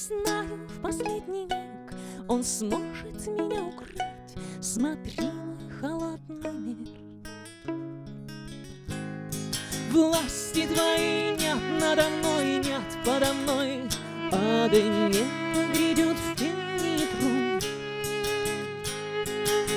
знаю 0.02 0.58
в 0.68 0.80
последний 0.80 1.44
миг, 1.44 1.94
он 2.28 2.42
сможет 2.42 3.26
меня 3.28 3.62
укрыть 3.62 4.00
Смотри, 4.60 5.30
мой 5.30 5.70
холодный 5.80 6.52
мир 6.52 6.88
Власти 9.92 10.66
твоей 10.66 11.36
нет 11.36 11.58
надо 11.80 12.08
мной, 12.08 12.58
нет 12.58 12.82
подо 13.04 13.32
мной, 13.32 13.88
а 14.32 14.68
да 14.68 14.80
не 14.80 15.24
грядет 15.72 16.16
в. 16.16 16.32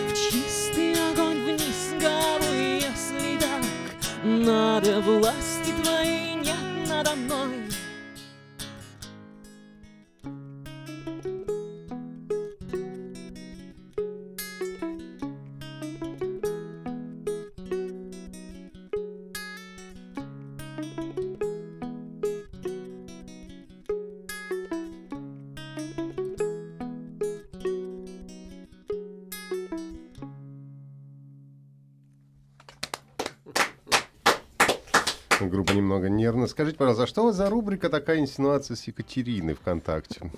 В 0.09 0.13
чистый 0.13 0.93
огонь 1.11 1.43
вниз 1.43 1.93
головой, 1.99 2.79
если 2.79 3.37
так, 3.37 3.63
надо 4.23 5.01
власти 5.01 5.73
твоей 5.83 6.35
нет 6.35 6.87
надо 6.87 7.15
мной. 7.15 7.64
Рубрика 37.75 37.89
такая 37.89 38.19
инсинуация 38.19 38.75
с 38.75 38.87
Екатериной 38.87 39.53
ВКонтакте? 39.53 40.31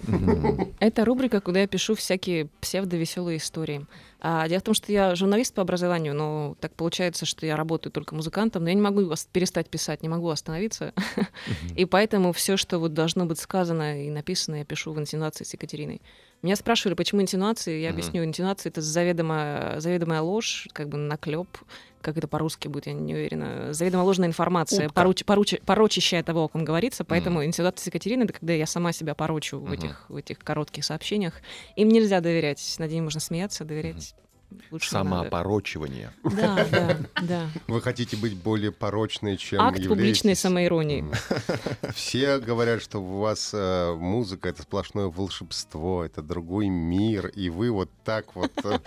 Это 0.79 1.05
рубрика, 1.05 1.39
куда 1.39 1.61
я 1.61 1.67
пишу 1.67 1.93
всякие 1.93 2.47
псевдовеселые 2.61 3.37
истории. 3.37 3.85
А, 4.19 4.47
дело 4.47 4.59
в 4.59 4.63
том, 4.63 4.73
что 4.73 4.91
я 4.91 5.13
журналист 5.13 5.53
по 5.53 5.61
образованию, 5.61 6.15
но 6.15 6.55
так 6.59 6.73
получается, 6.73 7.27
что 7.27 7.45
я 7.45 7.55
работаю 7.55 7.93
только 7.93 8.15
музыкантом, 8.15 8.63
но 8.63 8.69
я 8.69 8.75
не 8.75 8.81
могу 8.81 9.13
перестать 9.31 9.69
писать, 9.69 10.01
не 10.01 10.09
могу 10.09 10.29
остановиться. 10.29 10.93
И 11.75 11.85
поэтому 11.85 12.33
все, 12.33 12.57
что 12.57 12.79
вот 12.79 12.93
должно 12.93 13.27
быть 13.27 13.39
сказано 13.39 14.03
и 14.03 14.09
написано, 14.09 14.55
я 14.55 14.65
пишу 14.65 14.91
в 14.93 14.99
инсинуации 14.99 15.43
с 15.43 15.53
Екатериной. 15.53 16.01
Меня 16.41 16.55
спрашивали, 16.55 16.95
почему 16.95 17.21
инсинуации. 17.21 17.81
Я 17.81 17.91
объясню, 17.91 18.23
инсинуация— 18.23 18.69
это 18.71 18.81
заведомая, 18.81 19.79
заведомая 19.79 20.21
ложь, 20.21 20.67
как 20.73 20.89
бы 20.89 20.97
наклеп, 20.97 21.47
как 22.07 22.17
это 22.17 22.27
по-русски 22.27 22.67
будет, 22.69 22.87
я 22.87 22.93
не 22.93 23.13
уверена. 23.13 23.73
Заведомо 23.73 24.03
ложная 24.03 24.27
информация, 24.29 24.87
поруч- 24.89 25.25
поручи- 25.25 25.61
порочащая 25.65 26.23
того, 26.23 26.45
о 26.45 26.47
ком 26.47 26.63
говорится. 26.63 27.03
Поэтому 27.03 27.43
инсинуация 27.43 27.83
с 27.83 27.87
Екатериной— 27.87 28.23
это 28.25 28.33
когда 28.33 28.53
я 28.53 28.65
сама 28.65 28.93
себя 28.93 29.13
порочу 29.13 29.59
в 29.59 29.63
Мгм. 29.65 29.73
этих, 29.73 30.05
в 30.09 30.15
этих 30.15 30.39
коротких 30.39 30.85
сообщениях. 30.85 31.33
Им 31.75 31.89
нельзя 31.89 32.21
доверять. 32.21 32.75
Над 32.79 32.89
ними 32.91 33.03
можно 33.03 33.19
смеяться, 33.19 33.65
доверять 33.65 34.15
лучше. 34.71 34.89
Самоопорочивание. 34.89 36.11
Да, 36.23 36.65
да, 36.71 36.97
да. 37.21 37.49
Вы 37.67 37.81
хотите 37.81 38.17
быть 38.17 38.35
более 38.35 38.71
порочной, 38.71 39.37
чем 39.37 39.61
Акт 39.61 39.77
публичной 39.87 40.31
являетесь? 40.31 40.39
самоиронии. 40.41 41.01
М. 41.01 41.91
Все 41.93 42.39
говорят, 42.39 42.81
что 42.81 42.99
у 42.99 43.19
вас 43.19 43.51
э, 43.53 43.93
музыка— 43.95 44.49
это 44.49 44.61
сплошное 44.63 45.07
волшебство, 45.07 46.03
это 46.05 46.21
другой 46.21 46.67
мир, 46.69 47.27
и 47.27 47.49
вы 47.49 47.71
вот 47.71 47.89
так 48.03 48.35
вот 48.35 48.51
э, 48.63 48.79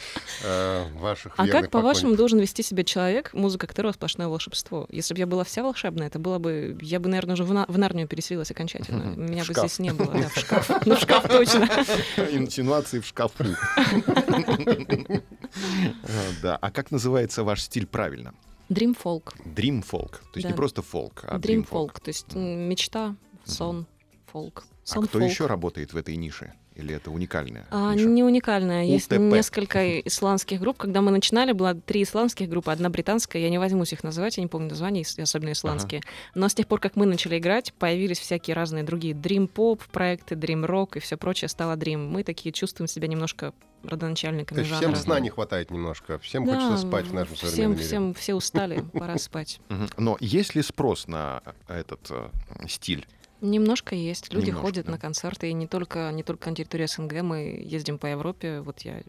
э, 0.44 0.84
ваших 0.98 1.34
А 1.36 1.46
как, 1.46 1.70
по-вашему, 1.70 2.16
должен 2.16 2.38
вести 2.40 2.62
себя 2.62 2.84
человек, 2.84 3.32
музыка 3.34 3.66
которого 3.66 3.92
сплошное 3.92 4.28
волшебство? 4.28 4.86
Если 4.90 5.14
бы 5.14 5.20
я 5.20 5.26
была 5.26 5.44
вся 5.44 5.62
волшебная, 5.62 6.06
это 6.08 6.18
было 6.18 6.38
бы... 6.38 6.78
Я 6.80 7.00
бы, 7.00 7.08
наверное, 7.08 7.34
уже 7.34 7.44
в, 7.44 7.52
на- 7.52 7.66
в 7.68 7.78
Нарнию 7.78 8.08
переселилась 8.08 8.50
окончательно. 8.50 9.14
Меня 9.16 9.44
бы 9.44 9.54
здесь 9.54 9.78
не 9.78 9.92
было. 9.92 10.12
Да, 10.12 10.28
в 10.28 10.38
шкаф. 10.38 10.70
Ну, 10.86 10.94
в 10.96 11.00
шкаф 11.00 11.28
точно. 11.28 11.68
Инсинуации 12.30 13.00
в 13.00 13.06
шкафу. 13.06 13.44
А, 15.54 16.08
Да. 16.42 16.56
А 16.56 16.70
как 16.70 16.90
называется 16.90 17.44
ваш 17.44 17.62
стиль 17.62 17.86
правильно? 17.86 18.34
Dream 18.68 18.96
folk. 18.96 19.34
Dream 19.44 19.82
folk. 19.84 20.12
То 20.12 20.36
есть 20.36 20.44
Да. 20.44 20.50
не 20.50 20.54
просто 20.54 20.82
фолк, 20.82 21.24
а 21.26 21.38
Dream 21.38 21.40
dream 21.40 21.68
folk. 21.68 21.88
folk. 21.88 22.00
То 22.00 22.08
есть 22.08 22.34
мечта, 22.34 23.16
сон, 23.44 23.86
фолк. 24.26 24.64
А 24.90 25.02
кто 25.02 25.18
folk. 25.20 25.24
еще 25.28 25.46
работает 25.46 25.92
в 25.92 25.96
этой 25.96 26.16
нише? 26.16 26.52
Или 26.80 26.94
это 26.94 27.10
уникальная 27.10 27.66
А, 27.70 27.94
ниша? 27.94 28.06
не 28.08 28.22
уникальная. 28.24 28.84
Есть 28.84 29.12
УТП. 29.12 29.20
несколько 29.20 30.00
исландских 30.00 30.60
групп. 30.60 30.78
Когда 30.78 31.00
мы 31.02 31.10
начинали, 31.10 31.52
было 31.52 31.74
три 31.74 32.02
исландских 32.02 32.48
группы, 32.48 32.70
одна 32.72 32.88
британская. 32.90 33.40
Я 33.42 33.50
не 33.50 33.58
возьмусь 33.58 33.92
их 33.92 34.02
называть, 34.02 34.36
я 34.38 34.42
не 34.42 34.48
помню 34.48 34.70
названия, 34.70 35.04
особенно 35.20 35.52
исландские. 35.52 36.00
Но 36.34 36.48
с 36.48 36.54
тех 36.54 36.66
пор, 36.66 36.80
как 36.80 36.96
мы 36.96 37.06
начали 37.06 37.38
играть, 37.38 37.72
появились 37.74 38.18
всякие 38.18 38.54
разные 38.54 38.82
другие 38.82 39.14
Dream 39.14 39.50
Pop 39.52 39.80
проекты, 39.92 40.34
Dream 40.34 40.66
Rock 40.66 40.96
и 40.96 41.00
все 41.00 41.16
прочее 41.16 41.48
стало 41.48 41.76
Dream. 41.76 42.08
Мы 42.08 42.24
такие 42.24 42.52
чувствуем 42.52 42.88
себя 42.88 43.06
немножко 43.08 43.52
родоначальниками 43.82 44.56
То 44.56 44.60
есть 44.60 44.70
жанра. 44.70 44.92
всем 44.92 44.96
сна 45.04 45.20
не 45.20 45.30
хватает 45.30 45.70
немножко, 45.70 46.18
всем 46.18 46.44
Да, 46.44 46.54
хочется 46.54 46.86
спать 46.86 47.06
в 47.06 47.14
нашем 47.14 47.34
всем, 47.34 47.48
современном 47.48 47.76
мире. 47.76 47.86
всем, 47.86 48.14
все 48.14 48.34
устали, 48.34 48.84
пора 48.92 49.16
спать. 49.18 49.60
Но 49.96 50.16
есть 50.20 50.54
ли 50.54 50.62
спрос 50.62 51.06
на 51.08 51.42
этот 51.68 52.00
э, 52.10 52.28
стиль? 52.68 53.06
Немножко 53.40 53.94
есть. 53.94 54.32
Люди 54.32 54.46
Немножко, 54.46 54.66
ходят 54.66 54.86
да. 54.86 54.92
на 54.92 54.98
концерты, 54.98 55.48
и 55.48 55.52
не 55.52 55.66
только, 55.66 56.10
не 56.12 56.22
только 56.22 56.50
на 56.50 56.56
территории 56.56 56.86
СНГ, 56.86 57.22
мы 57.22 57.60
ездим 57.64 57.98
по 57.98 58.06
Европе. 58.06 58.60
Вот 58.60 58.80
я 58.80 59.00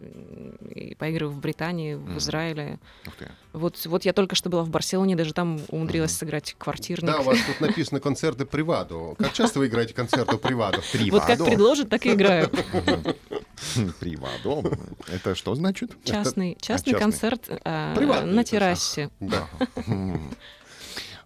и 0.73 0.95
поигрываю 0.95 1.35
в 1.35 1.39
Британии, 1.39 1.95
в 1.95 2.01
Мгм. 2.07 2.17
Израиле. 2.17 2.79
Ух 3.07 3.15
ты. 3.15 3.31
Вот, 3.53 3.85
вот 3.85 4.05
я 4.05 4.13
только 4.13 4.35
что 4.35 4.49
была 4.49 4.63
в 4.63 4.69
Барселоне, 4.69 5.15
даже 5.15 5.33
там 5.33 5.59
умудрилась 5.67 6.11
сыграть 6.15 6.55
квартирник. 6.57 7.05
Да, 7.05 7.19
у 7.19 7.23
вас 7.23 7.37
тут 7.45 7.59
написано 7.67 7.99
концерты 7.99 8.45
Приваду. 8.45 9.15
Как 9.19 9.33
часто 9.33 9.59
вы 9.59 9.67
играете 9.67 9.93
концерты 9.93 10.37
Приваду? 10.37 10.81
Вот 11.11 11.25
как 11.25 11.43
предложат, 11.43 11.89
так 11.89 12.05
и 12.05 12.13
играю. 12.13 12.49
Привадо. 13.99 14.63
Это 15.07 15.35
что 15.35 15.55
значит? 15.55 15.91
Частный, 16.03 16.57
частный 16.61 16.93
частный. 16.93 16.99
концерт 16.99 17.49
а, 17.63 18.23
на 18.25 18.43
террасе. 18.43 19.09
Да. 19.19 19.47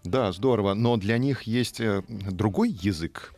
Да, 0.06 0.32
здорово. 0.32 0.74
Но 0.74 0.96
для 0.96 1.18
них 1.18 1.42
есть 1.42 1.80
э, 1.80 2.02
другой 2.08 2.70
язык. 2.70 3.32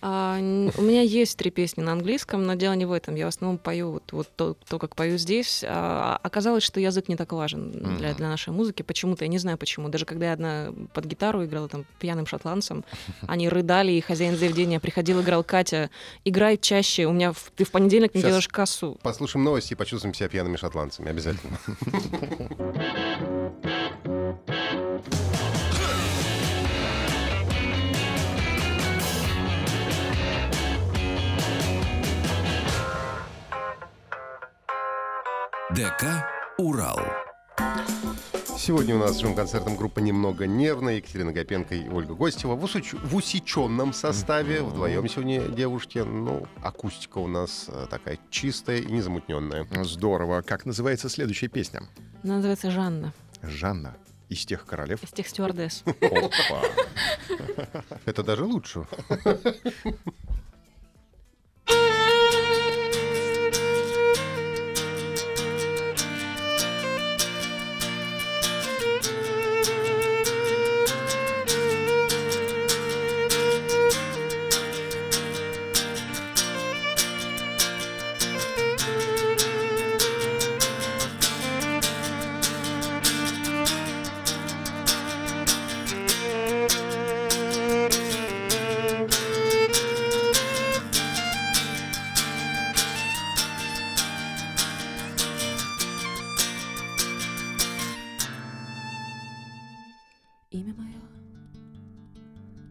А, 0.00 0.38
у 0.38 0.82
меня 0.82 1.02
есть 1.02 1.36
три 1.36 1.50
песни 1.50 1.82
на 1.82 1.92
английском, 1.92 2.46
но 2.46 2.54
дело 2.54 2.74
не 2.74 2.84
в 2.84 2.92
этом. 2.92 3.16
Я 3.16 3.24
в 3.24 3.28
основном 3.28 3.58
пою 3.58 3.92
вот, 3.92 4.12
вот 4.12 4.28
то, 4.36 4.54
то, 4.68 4.78
как 4.78 4.94
пою 4.94 5.18
здесь. 5.18 5.64
А, 5.66 6.20
оказалось, 6.22 6.62
что 6.62 6.78
язык 6.78 7.08
не 7.08 7.16
так 7.16 7.32
важен 7.32 7.96
для, 7.96 8.14
для 8.14 8.28
нашей 8.28 8.52
музыки. 8.52 8.82
Почему-то, 8.82 9.24
я 9.24 9.28
не 9.28 9.38
знаю 9.38 9.58
почему. 9.58 9.88
Даже 9.88 10.04
когда 10.04 10.26
я 10.26 10.32
одна 10.34 10.72
под 10.92 11.04
гитару 11.06 11.44
играла 11.44 11.68
там 11.68 11.84
пьяным 11.98 12.26
шотландцем, 12.26 12.84
они 13.26 13.48
рыдали, 13.48 13.92
и 13.92 14.00
хозяин 14.00 14.36
заведения 14.36 14.78
приходил, 14.78 15.20
играл 15.20 15.42
Катя. 15.42 15.90
Играй 16.24 16.58
чаще. 16.58 17.06
У 17.06 17.12
меня 17.12 17.32
в- 17.32 17.50
ты 17.56 17.64
в 17.64 17.72
понедельник 17.72 18.14
не 18.14 18.22
делаешь 18.22 18.46
кассу. 18.46 18.98
Послушаем 19.02 19.44
новости 19.44 19.72
и 19.72 19.76
почувствуем 19.76 20.14
себя 20.14 20.28
пьяными 20.28 20.56
шотландцами. 20.56 21.10
Обязательно. 21.10 21.58
ДК 35.78 36.26
«Урал». 36.58 36.98
Сегодня 38.58 38.96
у 38.96 38.98
нас 38.98 39.16
с 39.16 39.22
концертом 39.22 39.76
группа 39.76 40.00
«Немного 40.00 40.44
нервная». 40.44 40.96
Екатерина 40.96 41.32
Гапенко 41.32 41.76
и 41.76 41.88
Ольга 41.88 42.14
Гостева 42.14 42.56
в, 42.56 42.64
усуч- 42.64 42.98
в 43.00 43.14
усеченном 43.14 43.92
составе. 43.92 44.62
Вдвоем 44.62 45.08
сегодня 45.08 45.40
девушки. 45.42 45.98
Ну, 45.98 46.48
акустика 46.64 47.18
у 47.18 47.28
нас 47.28 47.66
э, 47.68 47.86
такая 47.88 48.18
чистая 48.28 48.78
и 48.78 48.90
незамутненная. 48.90 49.68
Здорово. 49.84 50.42
Как 50.42 50.66
называется 50.66 51.08
следующая 51.08 51.46
песня? 51.46 51.82
Она 52.24 52.34
называется 52.34 52.72
Жанна 52.72 53.14
Жанна 53.42 53.96
из 54.28 54.44
тех 54.44 54.66
королев. 54.66 55.00
из 55.04 55.10
тех 55.10 55.28
стюардесс. 55.28 55.84
Опа. 55.86 56.62
Это 58.04 58.24
даже 58.24 58.44
лучше. 58.44 58.84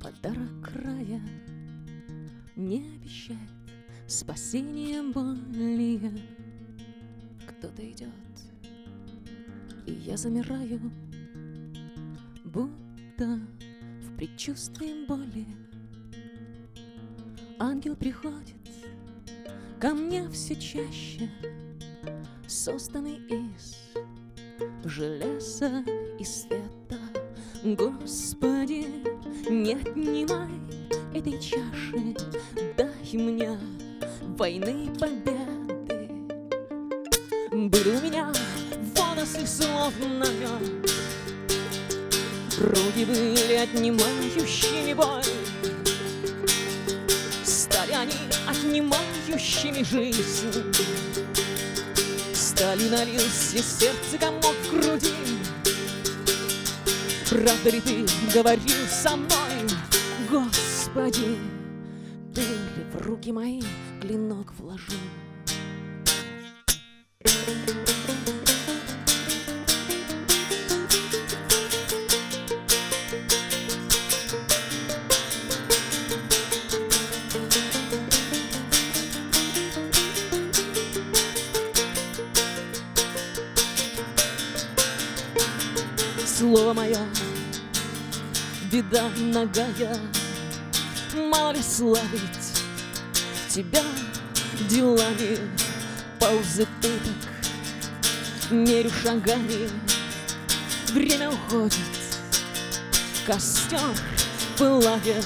Подарок 0.01 0.61
края 0.63 1.21
Не 2.55 2.85
обещает 2.95 3.39
спасения 4.07 5.01
более. 5.01 6.11
Кто-то 7.47 7.89
идет, 7.89 8.09
и 9.85 9.91
я 9.91 10.17
замираю 10.17 10.79
Будто 12.43 13.39
в 14.01 14.15
предчувствии 14.15 15.05
боли. 15.07 15.45
Ангел 17.59 17.95
приходит 17.95 18.55
ко 19.79 19.93
мне 19.93 20.29
все 20.29 20.55
чаще 20.55 21.29
Созданный 22.47 23.17
из 23.27 23.77
железа 24.85 25.83
и 26.17 26.23
света. 26.23 26.97
Господи, 27.63 28.85
не 29.49 29.73
отнимай 29.73 30.47
мне 33.17 33.57
войны 34.37 34.89
победы. 34.99 36.09
Были 37.51 37.89
у 37.89 38.01
меня 38.01 38.31
волосы 38.95 39.47
словно 39.47 40.25
Руки 42.59 43.05
были 43.05 43.55
отнимающими 43.55 44.93
боль, 44.93 45.23
Стали 47.43 47.93
они 47.93 48.13
отнимающими 48.47 49.83
жизнь. 49.83 50.73
Стали 52.33 52.89
налился 52.89 53.61
сердце 53.61 54.17
комок 54.19 54.55
в 54.63 54.71
груди, 54.71 55.26
Правда 57.37 57.69
ли 57.69 57.79
ты 57.81 58.03
говорил 58.33 58.87
со 58.89 59.15
мной, 59.15 59.29
Господи? 60.27 61.37
Ты 62.33 62.41
ли 62.41 62.83
в 62.91 63.05
руки 63.05 63.31
мои 63.31 63.61
клинок 64.01 64.55
вложил? 64.57 64.97
Слово 86.25 86.73
мое, 86.73 86.97
беда 88.77 89.09
ногая, 89.17 89.97
Мало 91.15 91.53
ли 91.53 91.63
славить 91.63 92.61
тебя 93.49 93.81
делами. 94.69 95.39
Ты 96.19 96.67
так, 96.81 98.51
мерю 98.51 98.91
шагами. 99.01 99.69
Время 100.89 101.29
уходит, 101.31 101.73
костер 103.25 103.79
пылает 104.57 105.25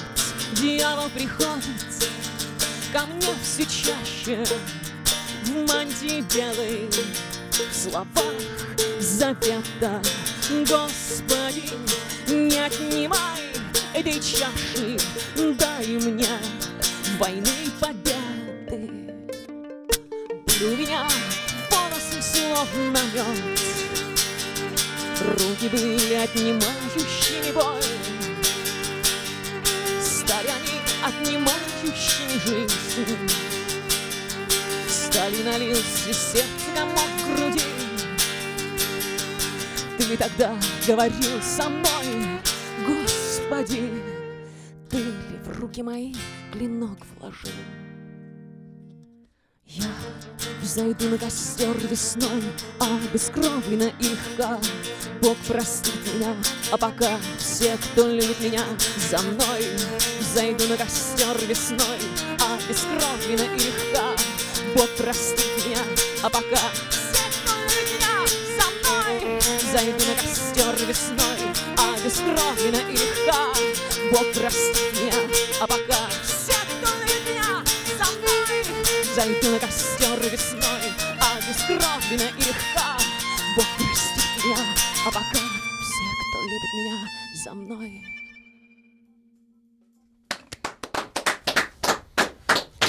Дьявол 0.54 1.10
приходит. 1.10 1.64
Ко 2.92 3.06
мне 3.06 3.34
все 3.42 3.64
чаще 3.64 4.44
В 5.44 5.68
мантии 5.68 6.24
белой, 6.34 6.88
в 7.50 7.74
словах 7.74 8.06
завета 8.98 10.00
Господи, 10.66 11.70
не 12.28 12.58
отнимай 12.58 13.41
этой 13.94 14.14
чаши, 14.14 14.96
дай 15.36 15.86
мне 15.86 16.28
войны 17.18 17.48
победы. 17.80 18.90
Были 20.46 20.64
у 20.64 20.76
меня 20.76 21.06
волосы 21.70 22.22
словно 22.22 22.98
мед, 23.12 23.60
руки 25.38 25.68
были 25.68 26.14
отнимающими 26.14 27.52
боль. 27.52 27.82
Стали 30.00 30.48
они 30.48 30.80
отнимающими 31.04 32.36
жизнь, 32.46 33.30
стали 34.88 35.42
налился 35.42 36.12
сердце 36.14 36.46
комок 36.74 37.36
груди. 37.36 37.60
Ты 39.98 40.16
тогда 40.16 40.56
говорил 40.86 41.42
со 41.42 41.68
мной, 41.68 42.21
Господи, 43.52 43.90
Ты 44.88 44.96
ли 44.96 45.12
в 45.44 45.60
руки 45.60 45.82
мои 45.82 46.14
клинок 46.52 46.96
вложил? 47.18 47.50
Я 49.66 49.90
взойду 50.62 51.10
на 51.10 51.18
костер 51.18 51.76
весной, 51.86 52.42
обескровлена 52.80 53.92
и 54.00 54.04
легка. 54.04 54.58
Бог 55.20 55.36
простит 55.46 56.00
меня, 56.14 56.34
а 56.72 56.78
пока 56.78 57.18
все, 57.36 57.76
кто 57.76 58.08
любит 58.08 58.40
меня, 58.40 58.64
за 59.10 59.18
мной. 59.18 59.66
Взойду 60.20 60.66
на 60.68 60.78
костер 60.78 61.36
весной, 61.46 62.00
обескровлена 62.54 63.54
и 63.54 63.58
легка. 63.58 64.16
Бог 64.74 64.88
простит 64.96 65.66
меня, 65.66 65.82
а 66.22 66.30
пока 66.30 66.70
все, 66.88 67.22
кто 67.42 67.52
любит 67.64 68.00
меня, 68.00 68.26
за 68.56 68.66
мной. 68.78 69.40
Зайду 69.72 70.04
на 70.06 70.14
костер 70.22 70.86
весной, 70.88 71.51
обескровлена 71.76 72.90
и 72.90 72.92
легка. 72.92 73.52
Бог 74.10 74.32
простит 74.32 74.92
меня, 75.00 75.14
а 75.60 75.66
пока 75.66 76.08
все, 76.22 76.52
кто 76.52 76.88
любит 77.00 77.22
меня, 77.28 77.64
за 77.98 78.06
мной. 78.18 78.64
Зайду 79.14 79.50
на 79.52 79.58
костер 79.58 80.18
весной, 80.30 80.92
обескровлена 81.18 82.28
и 82.38 82.40
легка. 82.40 82.98
Бог 83.56 83.66
простит 83.76 84.44
меня, 84.44 84.58
а 85.06 85.10
пока 85.10 85.22
все, 85.22 86.06
кто 86.20 86.42
любит 86.42 86.72
меня, 86.74 86.98
за 87.44 87.54
мной. 87.54 88.12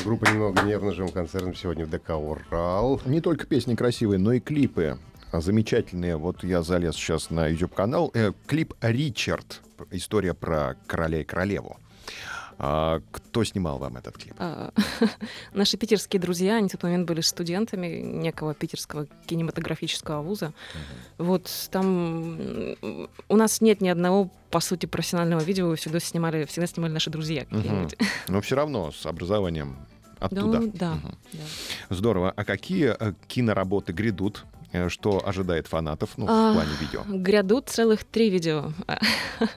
Группа 0.03 0.25
немного 0.25 0.61
нервно 0.63 0.91
живым 0.91 1.13
концертом 1.13 1.55
сегодня 1.55 1.85
в 1.85 1.89
ДК 1.89 2.09
«Урал». 2.09 2.99
Не 3.05 3.21
только 3.21 3.45
песни 3.45 3.73
красивые, 3.73 4.19
но 4.19 4.33
и 4.33 4.41
клипы 4.41 4.83
а, 4.83 4.97
замечательные. 5.41 6.17
Вот 6.17 6.43
я 6.43 6.61
залез 6.63 6.95
сейчас 6.95 7.29
на 7.29 7.47
YouTube-канал. 7.47 8.11
Э, 8.13 8.31
клип 8.47 8.73
«Ричард». 8.81 9.61
История 9.91 10.33
про 10.33 10.75
короля 10.87 11.21
и 11.21 11.23
королеву. 11.23 11.77
А, 12.59 13.01
кто 13.11 13.43
снимал 13.43 13.79
вам 13.79 13.97
этот 13.97 14.17
клип? 14.17 14.35
А, 14.37 14.71
Наши 15.53 15.75
питерские 15.75 16.21
друзья, 16.21 16.57
они 16.57 16.69
в 16.69 16.71
тот 16.73 16.83
момент 16.83 17.07
были 17.07 17.21
студентами 17.21 17.87
некого 18.01 18.53
питерского 18.53 19.07
кинематографического 19.25 20.21
вуза. 20.21 20.53
Вот 21.17 21.49
там 21.71 22.75
у 23.27 23.35
нас 23.35 23.59
нет 23.59 23.81
ни 23.81 23.89
одного, 23.89 24.29
по 24.51 24.59
сути, 24.59 24.85
профессионального 24.85 25.41
видео, 25.41 25.73
всегда 25.75 25.99
снимали, 25.99 26.45
всегда 26.45 26.67
снимали 26.67 26.91
наши 26.91 27.09
друзья 27.09 27.45
какие-нибудь. 27.45 27.95
Но 28.27 28.39
все 28.41 28.55
равно 28.55 28.91
с 28.91 29.05
образованием 29.05 29.75
оттуда. 30.19 30.59
Ну, 30.59 30.71
да, 30.73 30.93
Мгм. 30.93 31.17
да. 31.33 31.39
Здорово. 31.89 32.31
А 32.35 32.45
какие 32.45 32.95
э, 32.97 33.13
киноработы 33.27 33.91
грядут? 33.93 34.45
Э, 34.73 34.89
Что 34.89 35.25
ожидает 35.25 35.67
фанатов 35.67 36.17
ну, 36.17 36.25
А, 36.27 36.51
в 36.51 36.55
плане 36.55 36.71
видео? 36.81 37.03
Грядут 37.07 37.69
целых 37.69 38.03
три 38.03 38.29
видео. 38.29 38.73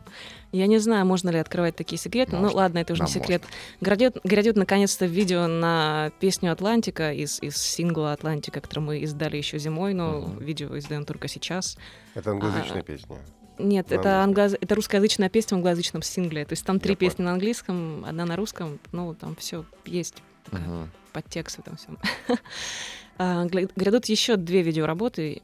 Я 0.53 0.67
не 0.69 0.79
знаю, 0.79 1.05
можно 1.05 1.29
ли 1.31 1.39
открывать 1.39 1.75
такие 1.77 1.99
секреты. 1.99 2.33
Можно. 2.37 2.49
Ну 2.51 2.55
ладно, 2.57 2.79
это 2.79 2.93
уже 2.93 3.03
Нам 3.03 3.09
не 3.09 3.13
секрет. 3.15 3.43
Грядет, 3.81 4.19
грядет 4.25 4.57
наконец-то 4.57 5.05
видео 5.07 5.47
на 5.49 6.13
песню 6.21 6.53
Атлантика 6.53 7.13
из, 7.13 7.43
из 7.43 7.57
сингла 7.57 8.13
Атлантика, 8.13 8.61
который 8.61 8.81
мы 8.81 8.99
издали 9.01 9.37
еще 9.37 9.59
зимой, 9.59 9.93
но 9.93 10.21
Мгм. 10.21 10.39
видео 10.39 10.79
издаем 10.79 11.05
только 11.05 11.29
сейчас. 11.29 11.77
Это 12.15 12.31
англоязычная 12.31 12.81
А, 12.81 12.85
песня. 12.85 13.17
Нет, 13.59 13.91
На 13.91 13.95
это, 13.95 14.09
англо- 14.23 14.57
это 14.61 14.75
русскоязычная 14.75 15.29
песня 15.31 15.57
в 15.57 15.59
англоязычном 15.59 16.03
сингле. 16.03 16.45
То 16.45 16.53
есть 16.53 16.65
там 16.65 16.79
три 16.79 16.93
Я 16.93 16.97
понял. 16.97 17.11
песни 17.11 17.23
на 17.25 17.33
английском, 17.33 18.05
одна 18.07 18.25
на 18.25 18.37
русском. 18.37 18.79
Ну, 18.93 19.15
там 19.15 19.35
все 19.37 19.65
есть 19.85 20.23
Мгм. 20.53 20.91
подтекст 21.13 21.57
в 21.57 21.59
этом 21.61 21.77
всем. 21.77 21.99
Грядут 23.19 24.07
еще 24.07 24.37
две 24.37 24.63
видеоработы, 24.63 25.43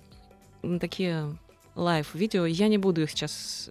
такие 0.80 1.36
live-видео. 1.74 2.44
Я 2.44 2.68
не 2.68 2.76
буду 2.76 3.02
их 3.02 3.10
сейчас 3.10 3.70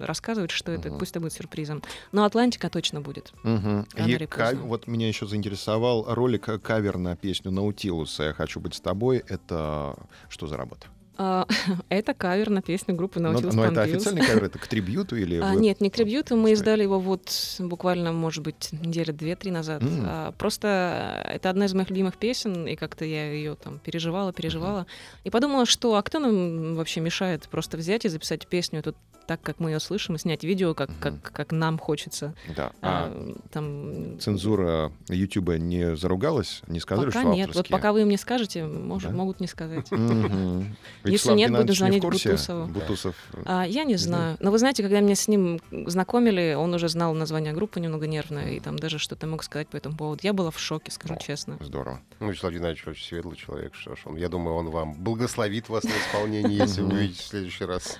рассказывать, 0.00 0.50
что 0.50 0.72
это, 0.72 0.88
Мгм. 0.88 0.98
пусть 0.98 1.12
это 1.12 1.20
будет 1.20 1.32
сюрпризом. 1.32 1.80
Но 2.10 2.24
Атлантика 2.24 2.68
точно 2.68 3.00
будет. 3.00 3.32
Рано 3.44 3.86
И 3.96 4.26
ка- 4.26 4.52
вот 4.56 4.88
меня 4.88 5.06
еще 5.06 5.26
заинтересовал 5.26 6.06
ролик 6.12 6.48
э, 6.48 6.58
кавер 6.58 6.98
на 6.98 7.14
песню 7.16 7.52
Наутилуса 7.52 8.24
«Я 8.24 8.32
хочу 8.32 8.58
быть 8.58 8.74
с 8.74 8.80
тобой». 8.80 9.22
Это 9.28 9.96
что 10.28 10.48
за 10.48 10.56
работа? 10.56 10.88
А, 11.18 11.46
Это 11.88 12.14
кавер 12.14 12.50
на 12.50 12.62
песню 12.62 12.94
группы 12.94 13.20
Но, 13.20 13.32
Nautilus 13.32 13.54
но 13.54 13.64
это 13.64 13.80
Pompeius. 13.82 13.94
официальный 13.94 14.26
кавер, 14.26 14.44
это 14.44 14.58
к 14.58 14.66
трибьюту 14.66 15.16
или 15.16 15.38
А, 15.38 15.54
нет, 15.54 15.80
не 15.80 15.90
к 15.90 15.94
трибьюту. 15.94 16.36
Мы 16.36 16.52
издали 16.52 16.82
его 16.82 16.98
вот 16.98 17.56
буквально, 17.58 18.12
может 18.12 18.42
быть, 18.42 18.70
недели 18.72 19.12
две-три 19.12 19.50
назад. 19.50 19.82
М. 19.82 20.04
А, 20.04 20.32
просто 20.32 21.22
это 21.26 21.50
одна 21.50 21.66
из 21.66 21.74
моих 21.74 21.90
любимых 21.90 22.16
песен, 22.16 22.66
и 22.66 22.76
как-то 22.76 23.04
я 23.04 23.32
ее 23.32 23.54
там 23.54 23.78
переживала, 23.78 24.32
переживала. 24.32 24.86
И 25.24 25.30
подумала, 25.30 25.66
что 25.66 25.96
а 25.96 26.02
кто 26.02 26.18
нам 26.18 26.74
вообще 26.74 27.00
мешает 27.00 27.48
просто 27.48 27.76
взять 27.76 28.04
и 28.04 28.08
записать 28.08 28.46
песню 28.46 28.82
тут 28.82 28.96
так, 29.26 29.40
как 29.42 29.58
мы 29.60 29.70
ее 29.70 29.80
слышим, 29.80 30.14
и 30.14 30.18
снять 30.18 30.44
видео, 30.44 30.74
как, 30.74 30.88
Мгм. 30.90 30.98
как, 31.00 31.32
как 31.32 31.52
нам 31.52 31.78
хочется. 31.78 32.34
Да. 32.56 32.72
А, 32.82 33.12
А 33.12 33.34
там... 33.52 34.18
цензура 34.20 34.92
Ютуба 35.08 35.58
не 35.58 35.96
заругалась? 35.96 36.62
Не 36.68 36.80
сказали, 36.80 37.06
Пока 37.06 37.20
что 37.20 37.28
нет. 37.30 37.48
Вот 37.48 37.56
авторские? 37.56 37.76
пока 37.78 37.92
вы 37.92 38.04
мне 38.04 38.16
скажете, 38.18 38.64
может, 38.64 39.10
Да? 39.10 39.16
могут 39.16 39.40
не 39.40 39.46
сказать. 39.46 39.86
Если 41.04 41.32
нет, 41.34 41.50
буду 41.52 41.72
звонить? 41.72 42.02
Бутусову. 42.02 42.66
Бутусов. 42.66 43.14
э, 43.34 43.42
А, 43.44 43.64
я 43.64 43.84
не 43.84 43.96
знаю. 43.96 44.36
Но 44.40 44.50
вы 44.50 44.58
знаете, 44.58 44.82
когда 44.82 45.00
меня 45.00 45.14
с 45.14 45.28
ним 45.28 45.60
знакомили, 45.86 46.54
он 46.56 46.72
уже 46.74 46.88
знал 46.88 47.14
название 47.14 47.52
группы 47.52 47.80
немного 47.80 48.06
нервно, 48.06 48.38
и 48.50 48.60
там 48.60 48.78
даже 48.78 48.98
что-то 48.98 49.26
мог 49.26 49.42
сказать 49.42 49.68
по 49.68 49.76
этому 49.76 49.96
поводу. 49.96 50.20
Я 50.22 50.32
была 50.32 50.50
в 50.50 50.58
шоке, 50.58 50.90
скажу 50.90 51.16
честно. 51.20 51.58
Здорово. 51.60 52.00
Ну, 52.20 52.30
Вячеслав 52.30 52.52
Геннадьевич 52.52 52.86
очень 52.86 53.04
светлый 53.06 53.36
человек, 53.36 53.74
что 53.74 53.94
ж 53.96 54.00
он. 54.04 54.16
Я 54.16 54.28
думаю, 54.28 54.56
он 54.56 54.70
вам 54.70 54.94
благословит 54.94 55.68
вас 55.68 55.84
на 55.84 55.90
исполнение, 55.90 56.56
если 56.58 56.82
вы 56.82 56.88
увидите 56.94 57.22
в 57.22 57.26
следующий 57.26 57.64
раз. 57.64 57.98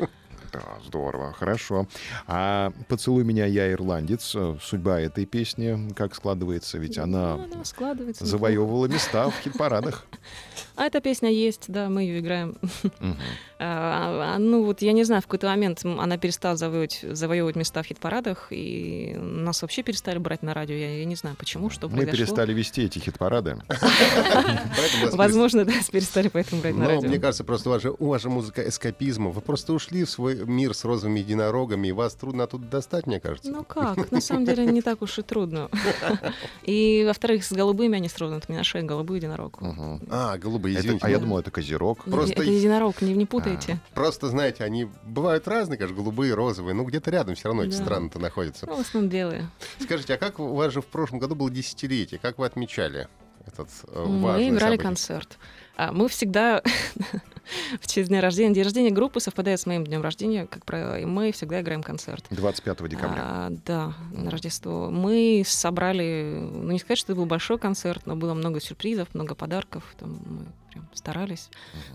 Да, 0.53 0.63
здорово, 0.85 1.33
хорошо. 1.33 1.87
А 2.27 2.73
«Поцелуй 2.89 3.25
меня, 3.25 3.47
я 3.47 3.71
ирландец», 3.73 4.35
э, 4.35 4.57
судьба 4.63 5.01
этой 5.01 5.27
песни 5.27 5.93
как 5.95 6.15
складывается? 6.15 6.79
Ведь 6.79 6.99
она 6.99 7.37
Ну, 7.37 7.45
она 7.55 7.65
складывается. 7.65 8.25
неплохо. 8.25 8.39
завоевывала 8.39 8.87
места 8.87 9.29
в 9.31 9.35
хит-парадах. 9.43 10.05
А 10.77 10.85
эта 10.85 11.01
песня 11.01 11.31
есть, 11.31 11.65
да, 11.69 11.89
мы 11.89 12.03
ее 12.03 12.21
играем. 12.21 12.57
Мгм. 13.01 13.17
А, 13.59 14.35
а, 14.35 14.39
ну 14.39 14.65
вот 14.65 14.83
я 14.83 14.93
не 14.93 15.03
знаю, 15.05 15.23
в 15.23 15.25
какой-то 15.25 15.47
момент 15.47 15.83
она 15.83 16.19
перестала 16.19 16.57
завоевывать, 16.57 17.01
завоевывать 17.11 17.57
места 17.57 17.83
в 17.83 17.87
хит-парадах, 17.87 18.49
и 18.51 19.17
нас 19.19 19.63
вообще 19.63 19.83
перестали 19.83 20.19
брать 20.19 20.43
на 20.43 20.53
радио. 20.53 20.75
Я, 20.75 20.99
я 20.99 21.05
не 21.07 21.15
знаю, 21.15 21.37
почему, 21.39 21.71
что 21.71 21.89
Мы 21.89 22.03
произошло. 22.03 22.19
перестали 22.19 22.53
вести 22.53 22.83
эти 22.85 22.99
хит-парады. 22.99 23.57
Возможно, 25.13 25.65
да, 25.65 25.73
перестали 25.91 26.29
поэтому 26.29 26.61
брать 26.61 26.75
на 26.75 26.85
Но 26.85 26.91
радио. 26.91 27.09
мне 27.09 27.19
кажется, 27.19 27.45
просто 27.45 27.71
у 27.71 27.73
вас, 27.73 27.83
же, 27.83 27.95
у 27.99 28.09
вас 28.09 28.21
же 28.23 28.29
музыка 28.29 28.69
эскапизма. 28.69 29.31
Вы 29.31 29.41
просто 29.41 29.73
ушли 29.73 30.05
в 30.05 30.11
свой 30.11 30.45
мир 30.45 30.75
с 30.75 30.85
розовыми 30.85 31.21
единорогами, 31.21 31.89
и 31.89 31.93
вас 31.93 32.15
трудно 32.15 32.45
оттуда 32.45 32.67
достать, 32.67 33.07
мне 33.07 33.21
кажется. 33.21 33.51
Ну 33.51 33.65
как? 33.65 34.11
На 34.11 34.21
самом 34.21 34.45
деле 34.45 34.67
не 34.67 34.83
так 34.83 35.01
уж 35.01 35.19
и 35.19 35.23
трудно. 35.23 35.71
И, 36.63 37.05
во-вторых, 37.07 37.45
с 37.45 37.53
голубыми 37.53 37.97
они. 37.97 38.11
У 38.19 38.25
меня 38.25 38.59
на 38.59 38.65
шее 38.65 38.85
голубой 38.85 39.19
единорог. 39.19 39.59
А, 40.11 40.39
голубые, 40.39 40.66
Это- 40.73 40.81
извините. 40.81 41.07
а 41.07 41.11
я 41.11 41.19
думал, 41.19 41.39
это 41.39 41.51
козерог. 41.51 42.07
Не, 42.07 42.13
Просто- 42.13 42.33
Это 42.35 42.43
единорог, 42.45 43.01
не, 43.03 43.15
не 43.15 43.27
путайте. 43.27 43.79
Просто, 43.95 44.29
знаете, 44.29 44.65
они 44.65 44.89
бывают 45.05 45.47
разные, 45.49 45.79
конечно, 45.79 45.97
голубые, 45.97 46.35
розовые, 46.35 46.75
но 46.75 46.85
где-то 46.85 47.11
рядом 47.11 47.35
все 47.35 47.49
равно 47.49 47.65
эти 47.65 47.77
Да. 47.77 47.85
страны-то 47.85 48.19
находятся. 48.19 48.67
Ну, 48.67 48.77
в 48.77 48.81
основном 48.81 49.11
белые. 49.11 49.49
Скажите, 49.81 50.15
а 50.15 50.19
как 50.19 50.39
у 50.41 50.55
вас 50.55 50.73
же 50.73 50.81
в 50.81 50.87
прошлом 50.87 51.19
году 51.19 51.35
было 51.35 51.51
десятилетие? 51.51 52.19
Как 52.21 52.39
вы 52.39 52.47
отмечали 52.47 53.09
этот 53.47 53.69
э, 53.89 54.05
Мы 54.05 54.31
играли 54.49 54.59
событие? 54.59 54.79
концерт. 54.79 55.39
А, 55.77 55.93
Мы 55.93 56.09
всегда 56.09 56.63
в 57.81 57.87
честь 57.87 58.09
дня 58.09 58.21
рождения. 58.21 58.55
День 58.55 58.65
рождения 58.65 58.91
группы 58.91 59.21
совпадает 59.21 59.61
с 59.61 59.67
моим 59.67 59.85
днем 59.85 60.03
рождения, 60.03 60.47
как 60.47 60.65
правило, 60.65 60.99
и 60.99 61.05
мы 61.05 61.33
всегда 61.33 61.61
играем 61.61 61.83
концерт. 61.83 62.25
25 62.31 62.89
декабря. 62.89 63.19
А, 63.19 63.49
да, 63.65 63.93
на 64.13 64.31
Рождество. 64.31 64.91
Мы 64.91 65.43
собрали, 65.47 66.49
ну 66.53 66.73
не 66.73 66.79
сказать, 66.79 66.99
что 66.99 67.13
это 67.13 67.21
был 67.21 67.27
большой 67.27 67.59
концерт, 67.59 68.07
но 68.07 68.17
было 68.17 68.35
много 68.35 68.61
сюрпризов, 68.61 69.15
много 69.15 69.35
подарков. 69.35 69.85
Там 69.99 70.19
мы 70.25 70.47
прям 70.77 70.89
старались. 70.95 71.49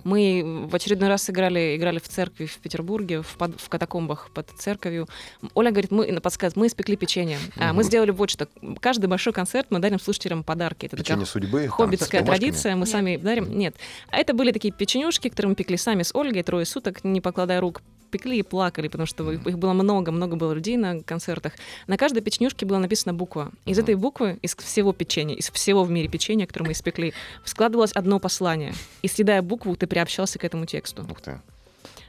Мы 0.04 0.66
в 0.70 0.76
очередной 0.76 1.10
раз 1.10 1.30
играли, 1.30 1.76
играли 1.76 2.00
в 2.00 2.08
церкви 2.08 2.46
в 2.46 2.58
Петербурге, 2.58 3.22
в, 3.22 3.36
под- 3.38 3.60
в 3.60 3.70
катакомбах 3.70 4.32
под 4.34 4.50
церковью. 4.58 5.08
Оля 5.54 5.72
говорит, 5.72 5.92
мы 5.92 6.20
подсказывает, 6.20 6.56
мы 6.58 6.68
испекли 6.68 6.96
печенье. 6.96 7.38
А, 7.58 7.74
мы 7.74 7.84
сделали 7.84 8.12
вот 8.12 8.30
что. 8.30 8.48
Каждый 8.80 9.06
большой 9.06 9.34
концерт 9.34 9.68
мы 9.70 9.80
дарим 9.80 10.00
слушателям 10.00 10.44
подарки. 10.44 10.88
Это 10.88 10.98
такая 10.98 11.04
Печенье 11.18 11.26
судьбы. 11.26 11.62
там, 11.64 11.70
с 11.70 11.74
хоббитская 11.74 12.24
традиция, 12.24 12.76
мы 12.76 12.86
сами 12.86 13.18
дарим. 13.18 13.58
Нет. 13.58 13.76
А 14.10 14.18
это 14.18 14.34
были 14.34 14.52
такие 14.52 14.74
печенюшки, 14.74 15.30
которые 15.30 15.50
мы 15.52 15.56
пекли 15.56 15.78
сами 15.78 16.04
с 16.04 16.14
Ольгой 16.16 16.44
трое 16.44 16.66
суток, 16.66 17.04
не 17.04 17.22
покладая 17.22 17.62
рук. 17.62 17.82
Пекли 18.12 18.40
и 18.40 18.44
плакали, 18.44 18.88
потому 18.88 19.08
что 19.08 19.32
их 19.32 19.46
их 19.46 19.58
было 19.58 19.74
много, 19.74 20.12
много 20.12 20.36
было 20.36 20.54
людей 20.54 20.78
на 20.78 21.02
концертах. 21.02 21.54
На 21.88 21.98
каждой 21.98 22.22
печенюшке 22.22 22.66
была 22.66 22.80
написана 22.80 23.14
буква. 23.14 23.52
Из 23.66 23.80
этой 23.80 23.96
буквы, 23.96 24.38
из 24.42 24.56
всего 24.56 24.94
печенья, 24.94 25.36
из 25.36 25.50
всего 25.50 25.84
в 25.84 25.92
мире 25.92 26.08
печенья, 26.08 26.46
которое 26.46 26.68
мы 26.68 26.72
испекли, 26.74 27.14
складывалось 27.46 27.92
одно 27.94 28.20
послание. 28.20 28.74
И 29.02 29.08
съедая 29.08 29.42
букву, 29.42 29.76
ты 29.76 29.88
приобщался 29.88 30.40
к 30.40 30.44
этому 30.44 30.66
тексту. 30.66 31.06
Ух 31.10 31.22
ты. 31.22 31.40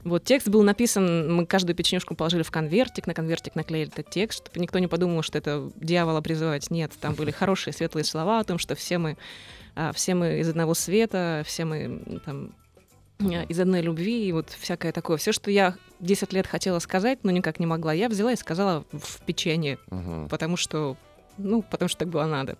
Вот 0.04 0.24
текст 0.24 0.48
был 0.48 0.62
написан, 0.62 1.32
мы 1.32 1.46
каждую 1.46 1.76
печенюшку 1.76 2.16
положили 2.16 2.42
в 2.42 2.50
конвертик, 2.50 3.06
на 3.06 3.14
конвертик 3.14 3.54
наклеили 3.54 3.88
этот 3.92 4.10
текст, 4.10 4.48
чтобы 4.48 4.60
никто 4.60 4.80
не 4.80 4.88
подумал, 4.88 5.22
что 5.22 5.38
это 5.38 5.70
дьявола 5.76 6.20
призывать. 6.20 6.70
Нет, 6.70 6.92
там 7.00 7.14
были 7.14 7.30
хорошие 7.30 7.72
светлые 7.72 8.04
слова 8.04 8.40
о 8.40 8.44
том, 8.44 8.58
что 8.58 8.74
все 8.74 8.98
мы, 8.98 9.16
а, 9.76 9.92
все 9.92 10.14
мы 10.14 10.40
из 10.40 10.48
одного 10.48 10.74
света, 10.74 11.44
все 11.46 11.64
мы 11.64 12.20
там 12.24 12.52
из 13.30 13.60
одной 13.60 13.80
любви, 13.80 14.26
и 14.28 14.32
вот 14.32 14.50
всякое 14.50 14.92
такое. 14.92 15.16
Все, 15.16 15.32
что 15.32 15.50
я 15.50 15.76
10 16.00 16.32
лет 16.32 16.46
хотела 16.46 16.78
сказать, 16.78 17.20
но 17.22 17.30
никак 17.30 17.60
не 17.60 17.66
могла, 17.66 17.92
я 17.92 18.08
взяла 18.08 18.32
и 18.32 18.36
сказала 18.36 18.84
в 18.92 19.20
печенье, 19.24 19.78
Мгм. 19.90 20.28
потому 20.28 20.56
что, 20.56 20.96
ну, 21.38 21.62
потому 21.62 21.88
что 21.88 22.00
так 22.00 22.08
было 22.08 22.24
надо. 22.26 22.56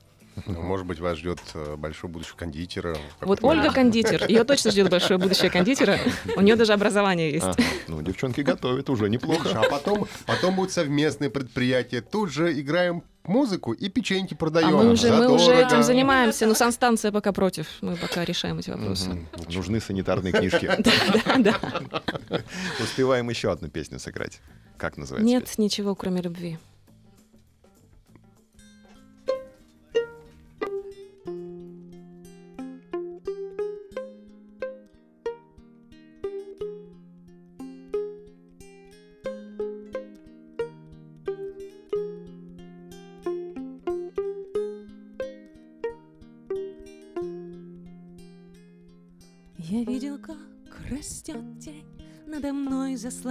Ну, 0.47 0.63
Может 0.63 0.87
быть, 0.87 0.99
вас 0.99 1.19
ждет 1.19 1.41
э, 1.53 1.77
большой 1.77 2.09
будущий 2.09 2.35
кондитера. 2.35 2.97
Вот. 3.21 3.41
Ольга 3.43 3.71
кондитер, 3.71 4.27
ее 4.29 4.45
точно 4.45 4.71
ждет 4.71 4.89
большое 4.91 5.19
будущее 5.19 5.51
кондитера, 5.51 5.99
у 6.37 6.41
нее 6.41 6.57
даже 6.57 6.73
образование 6.73 7.31
есть. 7.31 7.45
Ага. 7.45 7.63
Ну, 7.89 8.01
девчонки 8.01 8.41
готовят 8.41 8.89
уже 8.89 9.11
неплохо. 9.11 9.51
А 9.61 9.69
потом, 9.69 10.07
потом 10.27 10.57
будут 10.57 10.73
совместные 10.73 11.29
предприятия. 11.29 12.01
Тут 12.01 12.31
же 12.33 12.59
играем 12.59 13.03
музыку 13.25 13.73
и 13.73 13.89
печеньки 13.89 14.35
продаем. 14.35 14.69
А 14.77 14.83
мы 14.83 14.91
уже, 14.91 15.13
мы 15.13 15.33
уже 15.33 15.55
этим 15.55 15.83
занимаемся, 15.83 16.47
но 16.47 16.55
санстанция 16.55 17.13
пока 17.13 17.33
против. 17.33 17.67
Мы 17.81 17.97
пока 17.97 18.25
решаем 18.25 18.59
эти 18.59 18.71
вопросы. 18.71 19.11
Мгм. 19.11 19.29
Нужны 19.49 19.81
санитарные 19.81 20.33
книжки. 20.33 20.71
Да, 20.83 21.37
да. 21.39 22.43
Успеваем 22.81 23.29
еще 23.31 23.51
одну 23.51 23.69
песню 23.69 23.99
сыграть. 23.99 24.41
Как 24.77 24.97
называется? 24.97 25.27
Нет 25.27 25.59
ничего, 25.59 25.95
кроме 25.95 26.21
любви. 26.23 26.59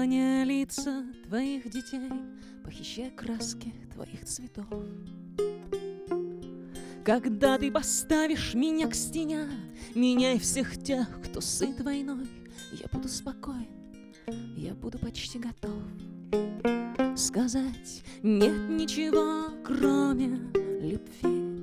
Заслоняя 0.01 0.43
лица 0.45 1.05
твоих 1.27 1.69
детей 1.69 2.09
Похищая 2.63 3.11
краски 3.11 3.71
твоих 3.93 4.25
цветов 4.25 4.65
Когда 7.05 7.59
ты 7.59 7.71
поставишь 7.71 8.55
меня 8.55 8.87
к 8.87 8.95
стене 8.95 9.47
Меняй 9.93 10.39
всех 10.39 10.81
тех, 10.81 11.07
кто 11.21 11.39
сыт 11.39 11.81
войной 11.81 12.27
Я 12.71 12.87
буду 12.91 13.07
спокоен, 13.09 13.67
я 14.57 14.73
буду 14.73 14.97
почти 14.97 15.37
готов 15.37 15.83
Сказать 17.15 18.01
нет 18.23 18.69
ничего, 18.69 19.53
кроме 19.63 20.39
любви 20.81 21.61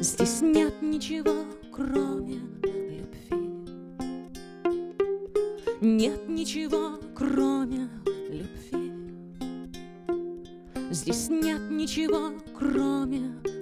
Здесь 0.00 0.40
нет 0.40 0.82
ничего, 0.82 1.44
кроме 1.72 2.34
любви. 2.34 2.77
Нет 5.96 6.28
ничего, 6.28 7.00
кроме 7.14 7.88
любви. 8.28 8.92
Здесь 10.90 11.30
нет 11.30 11.70
ничего, 11.70 12.34
кроме 12.54 13.20
любви. 13.20 13.57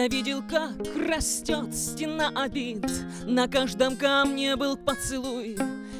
Я 0.00 0.08
видел, 0.08 0.42
как 0.48 0.78
растет 0.96 1.74
стена 1.74 2.32
обид. 2.34 2.86
На 3.26 3.46
каждом 3.48 3.98
камне 3.98 4.56
был 4.56 4.78
поцелуй 4.78 5.58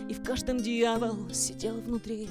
И 0.09 0.15
в 0.15 0.25
каждом 0.25 0.57
дьявол 0.57 1.29
сидел 1.31 1.75
внутри. 1.75 2.31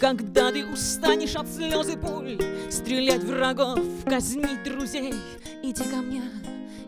Когда 0.00 0.50
ты 0.50 0.66
устанешь 0.66 1.36
от 1.36 1.46
слез 1.46 1.88
и 1.88 1.96
пуль 1.96 2.36
Стрелять 2.68 3.22
врагов, 3.22 3.78
казнить 4.06 4.64
друзей 4.64 5.14
Иди 5.62 5.84
ко 5.84 5.98
мне, 5.98 6.24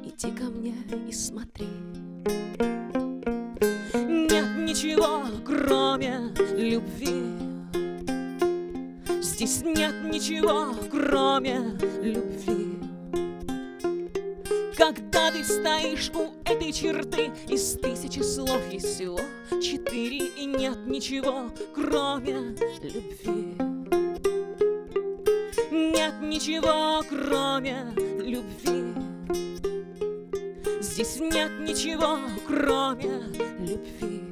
иди 0.03 0.33
ко 0.33 0.47
мне 0.47 0.75
и 1.09 1.13
смотри. 1.13 1.69
Нет 3.95 4.57
ничего, 4.59 5.23
кроме 5.47 6.33
любви 6.57 7.50
Здесь 9.41 9.63
нет 9.63 9.95
ничего, 10.05 10.75
кроме 10.91 11.61
любви. 12.03 12.79
Когда 14.77 15.31
ты 15.31 15.43
стоишь 15.43 16.11
у 16.15 16.35
этой 16.45 16.71
черты, 16.71 17.31
из 17.49 17.73
тысячи 17.79 18.21
слов 18.21 18.61
есть 18.71 18.85
всего 18.85 19.19
четыре, 19.63 20.27
и 20.27 20.45
нет 20.45 20.87
ничего, 20.87 21.51
кроме 21.75 22.55
любви. 22.83 23.57
Нет 25.71 26.21
ничего, 26.21 27.03
кроме 27.09 27.95
любви. 28.23 28.93
Здесь 30.83 31.19
нет 31.19 31.51
ничего, 31.61 32.19
кроме 32.47 33.23
любви. 33.59 34.30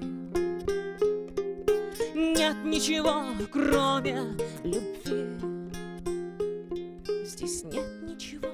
Нет 2.19 2.57
ничего, 2.65 3.27
кроме 3.49 4.37
любви. 4.65 5.25
здесь 7.25 7.63
нет 7.63 7.87
ничего, 8.03 8.49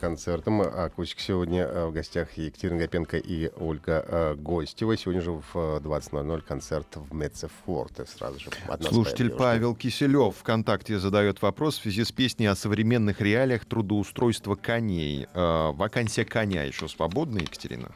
концертом. 0.00 0.62
Акустик 0.62 1.20
сегодня 1.20 1.64
э, 1.64 1.86
в 1.86 1.92
гостях 1.92 2.32
Екатерина 2.36 2.80
Гапенко 2.80 3.18
и 3.18 3.50
Ольга 3.56 4.04
э, 4.06 4.34
Гостева. 4.34 4.96
Сегодня 4.96 5.20
же 5.20 5.32
в 5.32 5.44
э, 5.54 5.80
20.00 5.80 6.40
концерт 6.42 6.86
в 6.96 7.14
Меце 7.14 7.48
Форте. 7.64 8.06
Сразу 8.06 8.40
же 8.40 8.50
Слушатель. 8.88 9.30
Павел 9.30 9.74
Киселев 9.74 10.36
ВКонтакте 10.38 10.98
задает 10.98 11.42
вопрос 11.42 11.78
в 11.78 11.82
связи 11.82 12.04
с 12.04 12.12
песней 12.12 12.46
о 12.46 12.56
современных 12.56 13.20
реалиях 13.20 13.64
трудоустройства 13.64 14.54
коней. 14.54 15.26
Э, 15.34 15.72
вакансия 15.72 16.24
коня 16.24 16.64
еще 16.64 16.88
свободна, 16.88 17.38
Екатерина? 17.38 17.92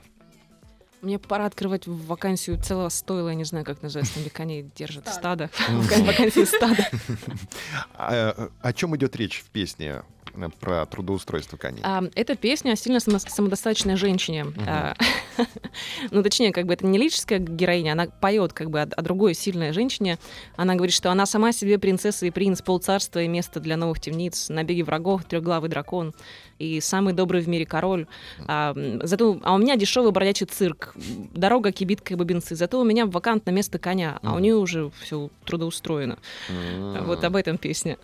Мне 1.05 1.19
пора 1.19 1.45
открывать 1.45 1.87
вакансию 1.87 2.59
целого 2.59 2.89
стойла, 2.89 3.29
я 3.29 3.35
не 3.35 3.45
знаю, 3.45 3.67
как 3.67 3.83
называется, 3.83 4.19
где 4.21 4.31
коней 4.31 4.71
держат, 4.75 5.07
Стадо. 5.07 5.51
стадо. 5.53 6.03
Вакансию 6.05 6.47
стада. 6.47 6.89
А, 7.97 8.35
э, 8.37 8.49
о 8.61 8.73
чем 8.73 8.97
идет 8.97 9.15
речь 9.17 9.41
в 9.41 9.51
песне 9.51 9.87
э, 9.89 10.03
про 10.61 10.87
трудоустройство 10.87 11.57
коней? 11.57 11.81
А, 11.83 12.03
Эта 12.15 12.37
песня 12.37 12.73
о 12.73 12.77
сильно 12.77 13.01
само- 13.01 13.19
самодостаточной 13.19 13.97
женщине. 13.97 14.47
А, 14.67 14.95
Ну, 16.11 16.23
точнее, 16.23 16.53
как 16.53 16.67
бы 16.67 16.75
это 16.75 16.87
не 16.87 16.99
лирическая 16.99 17.39
героиня, 17.39 17.93
она 17.93 18.07
поет 18.07 18.53
как 18.53 18.71
бы 18.71 18.81
о, 18.81 18.85
о 18.85 19.03
другой 19.03 19.35
сильной 19.35 19.73
женщине. 19.73 20.19
Она 20.57 20.75
говорит, 20.75 20.95
что 20.95 21.11
она 21.11 21.27
сама 21.27 21.53
себе 21.53 21.79
принцесса 21.79 22.27
и 22.27 22.31
принц, 22.31 22.63
полцарства 22.63 23.21
и 23.21 23.29
место 23.29 23.61
для 23.61 23.77
новых 23.77 24.01
темниц, 24.01 24.49
набеги 24.49 24.83
врагов, 24.83 25.25
трехглавый 25.25 25.69
дракон 25.71 26.15
и 26.59 26.81
самый 26.81 27.15
добрый 27.15 27.41
в 27.43 27.49
мире 27.49 27.67
король. 27.67 28.07
А, 28.47 28.75
зато, 29.03 29.41
а 29.43 29.55
у 29.55 29.59
меня 29.59 29.77
дешевый 29.77 30.13
бродячий 30.13 30.47
цирк, 30.47 30.95
дорога, 31.35 31.73
кибитка 31.73 32.15
и 32.15 32.17
бубенцы. 32.17 32.55
Зато 32.55 32.81
у 32.81 32.85
меня 32.85 33.07
вакантное 33.07 33.53
место 33.55 33.79
коня, 33.79 34.19
а 34.23 34.35
у 34.35 34.39
нее 34.39 34.55
уже 34.57 34.91
все 35.01 35.31
трудоустроено. 35.45 36.19
М. 36.49 37.05
Вот 37.05 37.25
об 37.25 37.35
этом 37.37 37.59
песня. 37.59 37.99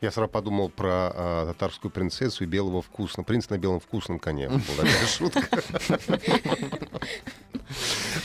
Я 0.00 0.10
сразу 0.10 0.28
подумал 0.30 0.68
про 0.68 1.12
а, 1.14 1.46
татарскую 1.52 1.90
принцессу 1.90 2.44
и 2.44 2.46
белого 2.46 2.82
вкусного. 2.82 3.24
Принц 3.24 3.48
на 3.48 3.58
белом 3.58 3.80
вкусном 3.80 4.18
коне. 4.18 4.48
Была 4.48 4.60
такая 4.78 5.06
шутка. 5.06 5.60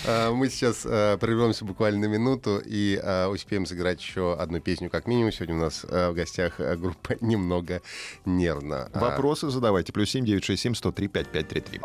А, 0.05 0.31
Мы 0.31 0.49
сейчас 0.49 0.85
а, 0.85 1.17
прервемся 1.17 1.65
буквально 1.65 2.07
на 2.07 2.11
минуту 2.11 2.61
и 2.63 2.99
а, 3.01 3.27
успеем 3.29 3.65
сыграть 3.65 3.99
еще 4.01 4.33
одну 4.33 4.59
песню 4.59 4.89
как 4.89 5.07
минимум. 5.07 5.31
Сегодня 5.31 5.55
у 5.55 5.59
нас 5.59 5.83
в 5.83 6.13
гостях 6.13 6.59
группа 6.59 7.15
«Немного 7.21 7.81
нервно». 8.25 8.89
А, 8.93 8.99
Вопросы 8.99 9.49
задавайте. 9.49 9.91
Плюс 9.93 10.09
семь 10.09 10.25
девять 10.25 10.43
шесть 10.43 10.61
семь 10.63 10.75
сто 10.75 10.91
три 10.91 11.07
пять 11.07 11.29
пять 11.29 11.47
три 11.47 11.61
три. 11.61 11.79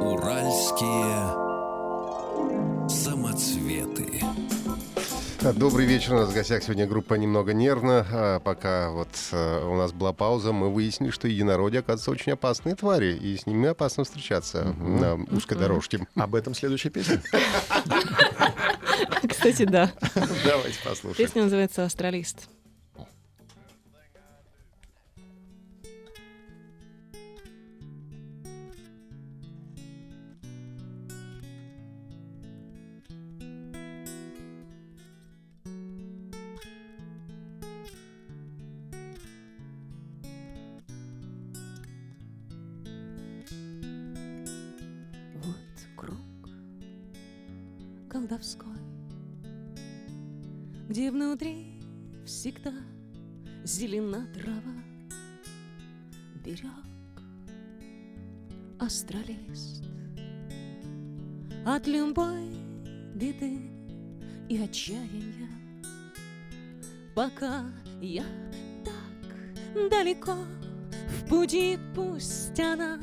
Уральские 0.00 1.50
самоцветы. 2.88 4.09
Добрый 5.42 5.86
вечер. 5.86 6.14
У 6.14 6.18
нас 6.18 6.28
в 6.28 6.34
гостях 6.34 6.62
сегодня 6.62 6.86
группа 6.86 7.14
«Немного 7.14 7.54
нервно». 7.54 8.06
А, 8.12 8.40
Пока 8.40 8.90
вот 8.90 9.08
а, 9.32 9.66
у 9.66 9.74
нас 9.74 9.92
была 9.92 10.12
пауза, 10.12 10.52
мы 10.52 10.68
выяснили, 10.68 11.10
что 11.10 11.28
единороги, 11.28 11.78
оказывается, 11.78 12.10
очень 12.10 12.32
опасные 12.32 12.74
твари, 12.74 13.16
и 13.16 13.38
с 13.38 13.46
ними 13.46 13.68
опасно 13.68 14.04
встречаться 14.04 14.74
на 14.78 15.14
узкой 15.14 15.56
дорожке. 15.56 16.06
Об 16.14 16.34
этом 16.34 16.54
следующая 16.54 16.90
песня. 16.90 17.22
Кстати, 19.28 19.64
да. 19.64 19.90
Давайте 20.44 20.78
послушаем. 20.84 21.16
Песня 21.16 21.44
называется 21.44 21.84
«Астралист». 21.84 22.48
Отчаяния, 64.70 65.48
Пока 67.14 67.64
я 68.00 68.24
так 68.84 69.90
далеко 69.90 70.36
в 71.08 71.28
пути, 71.28 71.76
пусть 71.94 72.58
она 72.60 73.00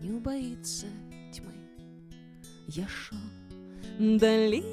не 0.00 0.12
убоится 0.12 0.86
тьмы. 1.30 1.52
Я 2.68 2.88
шел 2.88 3.18
долиной 3.98 4.64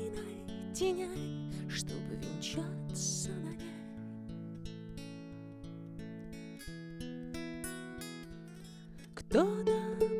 теняй, 0.73 1.51
чтобы 1.69 2.15
венчаться 2.15 3.29
на 3.29 3.51
ней. 3.51 3.75
Кто-то 9.13 10.10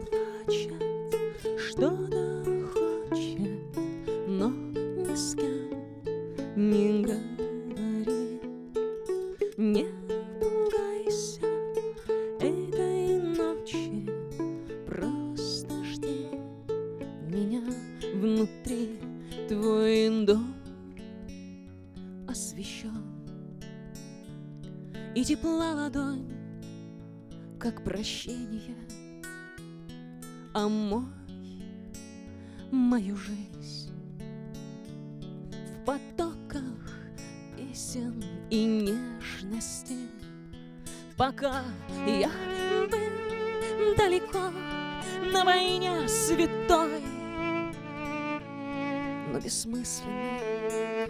но 49.66 49.78
бессмысленный 49.78 51.08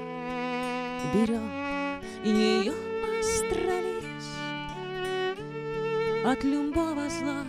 берег 1.13 1.41
ее 2.23 2.73
астралист 3.19 4.37
от 6.25 6.43
любого 6.43 7.09
зла. 7.09 7.45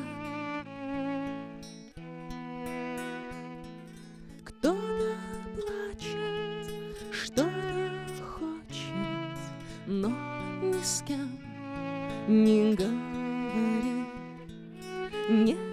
Кто-то 4.45 5.16
плачет, 5.55 6.97
что-то 7.11 7.51
хочет, 8.39 9.39
но 9.87 10.11
ни 10.62 10.83
с 10.83 11.03
кем 11.07 11.39
не 12.29 12.74
говорит. 12.74 14.09
Не 15.29 15.72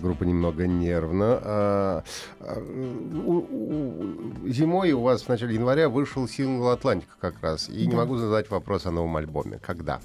Группа 0.00 0.24
немного 0.24 0.66
нервно. 0.66 1.40
А, 1.42 2.02
у- 3.26 3.46
у- 3.50 4.48
Зимой 4.48 4.92
у 4.92 5.00
вас 5.02 5.22
в 5.22 5.28
начале 5.28 5.54
января 5.54 5.88
вышел 5.88 6.26
сингл 6.28 6.68
«Атлантика» 6.68 7.12
как 7.20 7.34
раз. 7.42 7.68
И 7.68 7.86
не 7.86 7.92
Да. 7.92 7.98
могу 7.98 8.16
задать 8.16 8.50
вопрос 8.50 8.86
о 8.86 8.90
новом 8.90 9.16
альбоме. 9.16 9.58
Когда? 9.64 10.00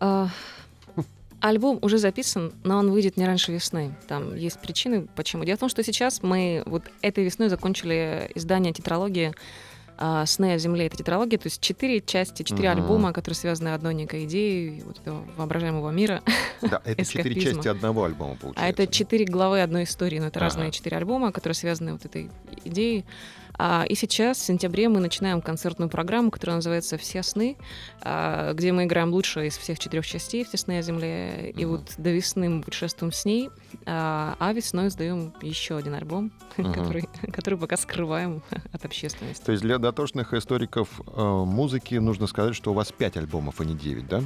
А, 0.00 0.28
Альбом 1.40 1.78
уже 1.82 1.98
записан, 1.98 2.52
но 2.64 2.78
он 2.78 2.90
выйдет 2.90 3.16
не 3.16 3.24
раньше 3.24 3.52
весны. 3.52 3.94
Там 4.08 4.34
есть 4.34 4.58
причины, 4.60 5.06
почему. 5.14 5.44
Дело 5.44 5.56
в 5.56 5.60
том, 5.60 5.68
что 5.68 5.84
сейчас 5.84 6.20
мы 6.24 6.64
вот 6.66 6.82
этой 7.00 7.22
весной 7.24 7.48
закончили 7.48 8.28
издание 8.34 8.72
тетралогии 8.72 9.32
а, 9.98 10.24
«Сны 10.26 10.54
о 10.54 10.58
земле». 10.58 10.86
Это 10.86 10.96
тетралогия, 10.96 11.38
то 11.38 11.46
есть 11.46 11.60
четыре 11.60 12.00
части, 12.00 12.42
четыре 12.42 12.70
Мгм. 12.70 12.80
альбома, 12.82 13.12
которые 13.12 13.36
связаны 13.36 13.68
одной 13.70 13.94
некой 13.94 14.24
идеей 14.24 14.82
вот 14.82 14.98
этого 15.00 15.24
воображаемого 15.36 15.90
мира. 15.90 16.22
Да, 16.62 16.80
это 16.84 17.04
четыре 17.04 17.40
части 17.40 17.68
одного 17.68 18.04
альбома, 18.04 18.36
получается. 18.36 18.64
А 18.64 18.68
это 18.68 18.86
четыре 18.86 19.24
главы 19.24 19.60
одной 19.60 19.84
истории, 19.84 20.18
но 20.18 20.26
это 20.26 20.38
Ага. 20.38 20.46
разные 20.46 20.70
четыре 20.70 20.96
альбома, 20.96 21.32
которые 21.32 21.54
связаны 21.54 21.92
вот 21.92 22.04
этой 22.04 22.30
идеей. 22.64 23.04
А, 23.58 23.84
и 23.88 23.94
сейчас, 23.96 24.38
в 24.38 24.44
сентябре, 24.44 24.88
мы 24.88 25.00
начинаем 25.00 25.42
концертную 25.42 25.88
программу, 25.90 26.30
которая 26.30 26.56
называется 26.56 26.96
«Все 26.96 27.22
сны», 27.24 27.56
а, 28.02 28.52
где 28.54 28.70
мы 28.72 28.84
играем 28.84 29.10
лучшее 29.12 29.48
из 29.48 29.58
всех 29.58 29.78
четырех 29.80 30.06
частей 30.06 30.44
«Все 30.44 30.56
сны 30.56 30.78
о 30.78 30.82
земле». 30.82 31.50
И 31.50 31.64
Мгм. 31.64 31.76
вот 31.76 31.94
до 31.98 32.10
весны 32.10 32.48
мы 32.48 32.62
путешествуем 32.62 33.10
с 33.12 33.24
ней, 33.24 33.50
а, 33.84 34.36
а 34.38 34.52
весной 34.52 34.90
сдаем 34.90 35.32
еще 35.42 35.76
один 35.76 35.94
альбом, 35.94 36.30
Мгм. 36.56 36.72
который, 36.72 37.08
который 37.32 37.58
пока 37.58 37.76
скрываем 37.76 38.42
от 38.72 38.84
общественности. 38.84 39.44
То 39.44 39.52
есть 39.52 39.62
для 39.64 39.78
дотошных 39.78 40.34
историков 40.34 40.88
э, 41.06 41.20
музыки 41.20 41.96
нужно 41.96 42.28
сказать, 42.28 42.54
что 42.54 42.70
у 42.70 42.74
вас 42.74 42.92
пять 42.92 43.16
альбомов, 43.16 43.60
а 43.60 43.64
не 43.64 43.74
девять, 43.74 44.06
да? 44.08 44.22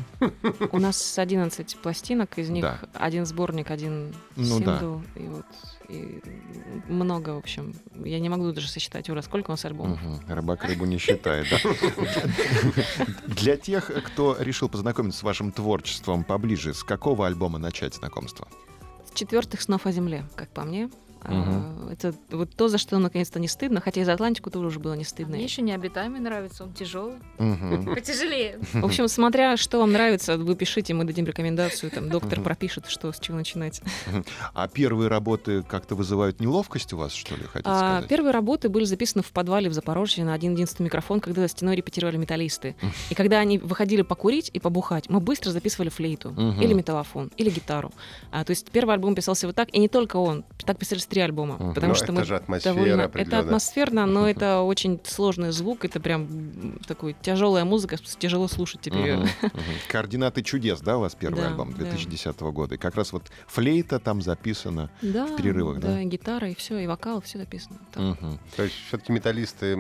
У 0.73 0.79
нас 0.79 1.19
11 1.19 1.77
пластинок, 1.79 2.39
из 2.39 2.51
них 2.51 2.63
Да. 2.63 2.79
один 2.95 3.25
сборник, 3.25 3.71
один 3.71 4.15
Ну 4.37 4.61
да. 4.61 4.79
сингл. 4.79 5.03
И 5.17 5.27
вот 5.27 5.47
и 5.93 6.23
много, 6.89 7.31
в 7.31 7.39
общем. 7.39 7.75
Я 8.05 8.19
не 8.19 8.29
могу 8.29 8.51
даже 8.53 8.69
сосчитать, 8.69 9.09
Ура, 9.11 9.23
сколько 9.23 9.51
у 9.51 9.53
нас 9.53 9.65
альбомов. 9.65 10.03
Мгм. 10.03 10.21
Рыбак 10.29 10.65
рыбу 10.65 10.85
не 10.87 10.99
считает, 10.99 11.47
да? 11.51 11.59
Для 13.27 13.57
тех, 13.57 13.91
кто 14.05 14.37
решил 14.39 14.69
познакомиться 14.69 15.21
с 15.21 15.23
вашим 15.23 15.53
творчеством 15.53 16.25
поближе, 16.25 16.75
с 16.75 16.83
какого 16.83 17.27
альбома 17.27 17.59
начать 17.59 17.95
знакомство? 17.95 18.49
четвертых 19.15 19.61
снов 19.61 19.87
о 19.87 19.93
земле, 19.93 20.25
как 20.37 20.49
по 20.49 20.63
мне. 20.65 20.91
А, 21.25 21.89
Это 21.93 22.15
вот 22.31 22.51
то, 22.55 22.69
за 22.69 22.79
что 22.79 22.99
наконец-то 22.99 23.39
не 23.39 23.49
стыдно, 23.49 23.81
хотя 23.81 24.01
и 24.01 24.05
за 24.05 24.13
Атлантику 24.15 24.51
тоже 24.51 24.67
уже 24.67 24.79
было 24.79 24.95
не 24.95 25.03
А 25.03 25.07
стыдно. 25.07 25.37
Мне 25.37 25.45
еще 25.45 25.63
необитаемый 25.63 26.21
нравится, 26.21 26.65
он 26.65 26.73
тяжелый. 26.73 27.17
Мгм. 27.39 27.85
Потяжелее. 27.95 28.59
В 28.73 28.85
общем, 28.85 29.09
смотря 29.09 29.57
что 29.57 29.79
вам 29.79 29.93
нравится, 29.93 30.37
вы 30.39 30.55
пишите, 30.57 30.95
мы 30.95 31.05
дадим 31.05 31.25
рекомендацию, 31.27 31.91
там 31.91 32.09
доктор 32.09 32.39
Мгм. 32.39 32.45
пропишет, 32.45 32.87
что 32.89 33.13
с 33.13 33.21
чего 33.21 33.37
начинать. 33.37 33.81
А 34.55 34.69
первые 34.69 35.09
работы 35.09 35.63
как-то 35.63 35.95
вызывают 35.95 36.41
неловкость 36.41 36.93
у 36.93 36.97
вас, 36.97 37.13
что 37.13 37.35
ли, 37.37 37.43
хотите 37.45 37.71
А, 37.71 37.79
сказать? 37.79 38.09
первые 38.09 38.33
работы 38.33 38.69
были 38.69 38.85
записаны 38.85 39.23
в 39.23 39.31
подвале 39.33 39.69
в 39.69 39.73
Запорожье 39.75 40.25
на 40.25 40.35
один 40.35 40.53
единственный 40.55 40.87
микрофон, 40.87 41.21
когда 41.21 41.43
за 41.43 41.49
стеной 41.49 41.77
репетировали 41.77 42.17
металлисты. 42.17 42.75
И 43.11 43.15
когда 43.15 43.39
они 43.39 43.59
выходили 43.59 44.03
покурить 44.03 44.51
и 44.53 44.59
побухать, 44.61 45.09
мы 45.09 45.21
быстро 45.21 45.51
записывали 45.51 45.89
флейту, 45.89 46.31
Мгм. 46.31 46.61
или 46.61 46.73
металлофон, 46.73 47.31
или 47.37 47.51
гитару. 47.51 47.93
А, 48.31 48.45
то 48.45 48.51
есть 48.51 48.71
первый 48.71 48.95
альбом 48.95 49.15
писался 49.15 49.47
вот 49.47 49.57
так, 49.57 49.69
и 49.73 49.79
не 49.79 49.89
только 49.89 50.17
он. 50.17 50.45
Так 50.65 50.79
писались 50.79 51.07
три 51.13 51.21
альбома. 51.21 51.57
Мгм. 51.59 51.75
Потому 51.75 51.89
Но 51.89 51.95
что 51.95 52.05
это 52.05 52.13
мы 52.13 52.25
же 52.25 52.37
атмосфера 52.37 52.75
довольно... 52.75 53.11
Это 53.15 53.39
атмосферно, 53.39 54.07
но 54.07 54.29
это 54.29 54.61
очень 54.61 54.99
сложный 55.05 55.53
звук, 55.53 55.85
это 55.85 56.01
прям 56.01 56.79
такой 56.87 57.15
тяжелая 57.21 57.65
музыка, 57.65 57.97
тяжело 58.19 58.49
слушать 58.49 58.81
теперь. 58.81 59.17
мгм. 59.17 59.29
Координаты 59.89 60.43
чудес, 60.43 60.81
да, 60.81 60.97
у 60.97 61.01
вас 61.01 61.15
первый 61.15 61.43
Да, 61.43 61.49
альбом 61.49 61.73
да. 61.73 61.85
2010 61.85 62.41
года. 62.41 62.75
И 62.77 62.79
как 62.79 62.95
раз 62.95 63.13
вот 63.13 63.25
флейта 63.47 63.99
там 63.99 64.23
записана. 64.23 64.91
Да, 65.03 65.27
В 65.27 65.37
перерывах, 65.37 65.81
да? 65.81 65.89
да, 65.89 66.03
и 66.03 66.07
гитара, 66.07 66.49
и 66.49 66.55
все, 66.55 66.79
и 66.79 66.87
вокал, 66.87 67.21
все 67.21 67.39
записано. 67.39 67.79
Так. 67.93 68.03
Мгм. 68.03 68.39
То 68.57 68.63
есть 68.63 68.75
все-таки 68.89 69.13
металлисты 69.13 69.77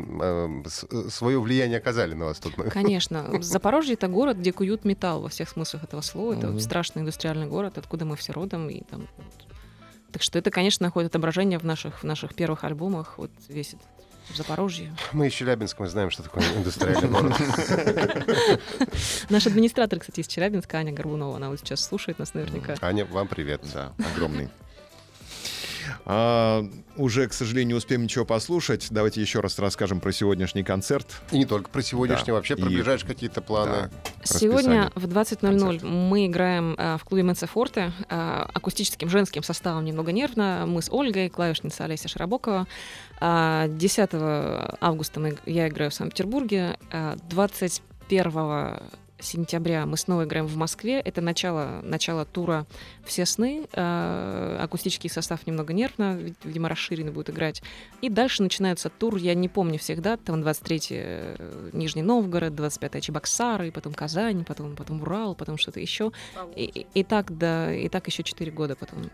свое 1.09 1.41
влияние 1.41 1.79
оказали 1.79 2.15
на 2.15 2.27
вас 2.27 2.39
тут. 2.39 2.55
Конечно. 2.71 3.43
Запорожье— 3.43 3.95
это 3.95 4.09
город, 4.09 4.37
где 4.37 4.53
куют 4.53 4.85
металл 4.85 5.23
во 5.23 5.29
всех 5.29 5.49
смыслах 5.49 5.85
этого 5.85 6.01
слова. 6.03 6.35
Это 6.35 6.59
страшный 6.61 7.01
индустриальный 7.03 7.47
город, 7.47 7.79
откуда 7.79 8.05
мы 8.05 8.17
все 8.17 8.33
родом. 8.33 8.69
И 8.69 8.83
там... 8.83 9.07
Так 10.13 10.23
что 10.23 10.39
это, 10.39 10.51
конечно, 10.51 10.85
находит 10.87 11.11
отображение 11.11 11.59
в 11.59 11.65
наших, 11.65 12.03
в 12.03 12.05
наших 12.05 12.35
первых 12.35 12.65
альбомах. 12.65 13.19
Вот 13.19 13.31
весь 13.49 13.75
этот 13.75 13.87
в 14.31 14.37
Запорожье. 14.37 14.95
Мы 15.13 15.27
из 15.29 15.33
Челябинска, 15.33 15.83
мы 15.83 15.89
знаем, 15.89 16.11
что 16.11 16.23
такое 16.23 16.45
индустриальный 16.57 17.09
город. 17.09 17.37
Наш 19.29 19.47
администратор, 19.47 19.99
кстати, 19.99 20.21
из 20.21 20.29
Челябинска, 20.29 20.79
Аня 20.79 20.93
Горбунова, 20.93 21.37
она 21.37 21.51
вот 21.51 21.59
сейчас 21.59 21.85
слушает 21.85 22.19
нас 22.19 22.35
наверняка. 22.35 22.77
Аня, 22.81 23.05
вам 23.05 23.27
привет. 23.27 23.63
Да, 23.75 23.93
огромный. 24.15 24.49
А, 26.05 26.65
уже, 26.97 27.27
к 27.29 27.33
сожалению, 27.33 27.77
успеем 27.79 28.03
ничего 28.05 28.25
послушать. 28.25 28.89
Давайте 28.91 29.21
еще 29.21 29.41
раз 29.41 29.59
расскажем 29.59 30.01
про 30.01 30.13
сегодняшний 30.13 30.63
концерт. 30.63 31.07
И 31.31 31.39
не 31.39 31.47
только 31.47 31.71
про 31.71 31.83
сегодняшний, 31.83 32.29
Да. 32.29 32.33
вообще 32.35 32.57
про 32.57 32.67
И- 32.67 32.75
ближайшие 32.75 33.09
какие-то 33.09 33.41
планы. 33.41 33.91
Сегодня 34.25 34.85
расписание 34.85 34.91
в 34.95 35.07
20.00 35.07 35.85
мы 35.87 36.27
играем 36.27 36.75
э, 36.79 36.97
в 36.99 37.05
клубе 37.05 37.23
Мэнса 37.23 37.47
Форте 37.47 37.93
э, 38.09 38.45
акустическим 38.55 39.09
женским 39.09 39.43
составом 39.43 39.85
немного 39.85 40.13
нервно. 40.13 40.65
Мы 40.67 40.83
с 40.83 40.91
Ольгой, 40.91 41.29
клавишница 41.29 41.85
Олеся 41.85 42.09
Широбокова. 42.09 42.67
А, 43.21 43.69
10 43.69 44.11
августа 44.81 45.21
мы, 45.21 45.37
я 45.47 45.69
играю 45.69 45.91
в 45.91 45.95
Санкт-Петербурге. 45.95 46.77
А, 46.91 47.17
21 47.31 48.81
сентября 49.23 49.87
мы 49.87 49.97
снова 49.97 50.25
играем 50.25 50.47
в 50.47 50.57
Москве. 50.57 51.01
Это 51.01 51.21
начало, 51.21 51.81
начало 51.83 52.25
тура 52.25 52.67
«Все 53.05 53.25
сны». 53.27 53.67
Э, 53.73 54.59
акустический 54.61 55.09
состав 55.11 55.47
немного 55.47 55.73
нервно, 55.73 56.17
вид- 56.17 56.37
видимо, 56.45 56.69
расширенный 56.69 57.13
будет 57.13 57.31
играть. 57.31 57.63
И 58.01 58.09
дальше 58.09 58.43
начинается 58.43 58.89
тур, 58.91 59.17
я 59.17 59.35
не 59.35 59.49
помню 59.49 59.79
всех 59.79 60.03
дат, 60.03 60.23
там 60.25 60.43
23 60.43 60.81
э, 60.91 61.71
Нижний 61.73 62.03
Новгород, 62.03 62.55
25 62.55 63.01
Чебоксары, 63.03 63.71
потом 63.73 63.95
Казань, 63.95 64.45
потом, 64.45 64.77
потом 64.77 65.03
Урал, 65.03 65.35
потом 65.35 65.59
что-то 65.59 65.81
еще. 65.81 66.13
И, 66.57 66.65
и- 66.65 66.87
и 66.95 67.05
так, 67.05 67.37
да, 67.39 67.73
и 67.75 67.89
так 67.89 68.07
еще 68.07 68.23
4 68.23 68.51
года 68.51 68.77
потом. 68.77 69.11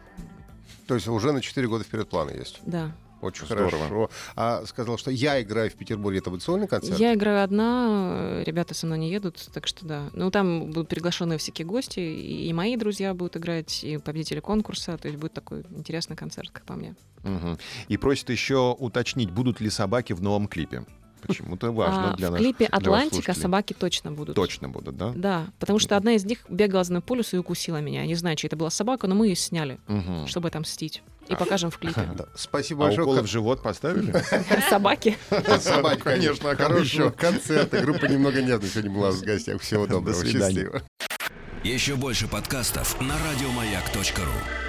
То 0.86 0.94
есть 0.94 1.06
уже 1.09 1.32
на 1.32 1.40
4 1.42 1.68
года 1.68 1.84
вперед 1.84 2.09
планы 2.09 2.30
есть. 2.30 2.61
Да. 2.64 2.92
Очень 3.20 3.46
Здорово. 3.46 3.70
хорошо. 3.70 4.10
А 4.36 4.64
сказал, 4.66 4.96
что 4.98 5.10
я 5.10 5.42
играю 5.42 5.70
в 5.70 5.74
Петербурге, 5.74 6.18
это 6.18 6.30
будет 6.30 6.42
сольный 6.42 6.68
концерт? 6.68 6.98
Я 7.00 7.14
играю 7.14 7.42
одна, 7.42 8.10
э, 8.40 8.42
ребята 8.44 8.74
со 8.74 8.86
мной 8.86 8.98
не 8.98 9.10
едут, 9.10 9.48
так 9.52 9.66
что 9.66 9.84
да. 9.86 10.10
Ну, 10.12 10.30
там 10.30 10.66
будут 10.70 10.88
приглашенные 10.88 11.38
всякие 11.38 11.66
гости, 11.66 11.98
и, 12.00 12.52
мои 12.52 12.76
друзья 12.76 13.14
будут 13.14 13.36
играть, 13.36 13.82
и 13.82 13.98
победители 13.98 14.40
конкурса, 14.40 14.96
то 14.98 15.08
есть 15.08 15.18
будет 15.20 15.32
такой 15.32 15.64
интересный 15.70 16.16
концерт, 16.16 16.50
как 16.52 16.64
по 16.64 16.74
мне. 16.74 16.94
Мгм. 17.24 17.58
И 17.88 17.96
просит 17.96 18.30
еще 18.30 18.76
уточнить, 18.78 19.30
будут 19.30 19.60
ли 19.60 19.70
собаки 19.70 20.12
в 20.12 20.22
новом 20.22 20.46
клипе. 20.46 20.84
Почему-то 21.20 21.72
важно 21.72 22.12
А, 22.12 22.16
для 22.16 22.28
в 22.28 22.30
наших 22.30 22.46
клипе 22.46 22.68
для 22.68 22.90
ваших 22.90 23.06
«Атлантика» 23.08 23.34
собаки 23.34 23.72
точно 23.72 24.12
будут. 24.12 24.36
Точно 24.36 24.68
будут, 24.68 24.96
да? 24.96 25.12
Да, 25.16 25.46
потому 25.58 25.80
что 25.80 25.96
одна 25.96 26.12
из 26.12 26.24
них 26.24 26.44
бегала 26.48 26.84
за 26.84 26.92
мной 26.92 27.02
по 27.02 27.16
лесу 27.16 27.36
и 27.36 27.40
укусила 27.40 27.80
меня. 27.80 28.02
Я 28.02 28.06
не 28.06 28.14
знаю, 28.14 28.36
чья 28.36 28.46
это 28.46 28.56
была 28.56 28.70
собака, 28.70 29.08
но 29.08 29.16
мы 29.16 29.26
ее 29.26 29.34
сняли, 29.34 29.78
Мгм. 29.88 30.28
чтобы 30.28 30.46
отомстить. 30.46 31.02
И 31.29 31.35
покажем 31.37 31.70
в 31.70 31.79
клипе. 31.79 32.09
Да. 32.16 32.26
Спасибо 32.35 32.85
А 32.85 32.87
большое. 32.89 33.07
уколы 33.07 33.22
в 33.22 33.26
живот 33.26 33.62
поставили? 33.62 34.14
Собаки. 34.70 35.16
Собаки, 35.61 36.01
конечно, 36.01 36.51
а 36.51 36.57
хорошего 36.57 37.09
еще? 37.09 37.11
концерта. 37.11 37.81
Группа 37.81 38.07
немного 38.07 38.41
нервно 38.43 38.66
сегодня 38.68 38.91
была 38.91 39.11
в 39.11 39.20
гостях. 39.22 39.61
Всего 39.61 39.87
До 39.87 39.95
доброго, 39.95 40.14
свидания. 40.16 40.55
счастливо. 40.55 40.83
Еще 41.64 41.97
больше 41.97 42.29
подкастов 42.29 43.01
на 43.01 43.14
радиомаяк.ру. 43.31 44.67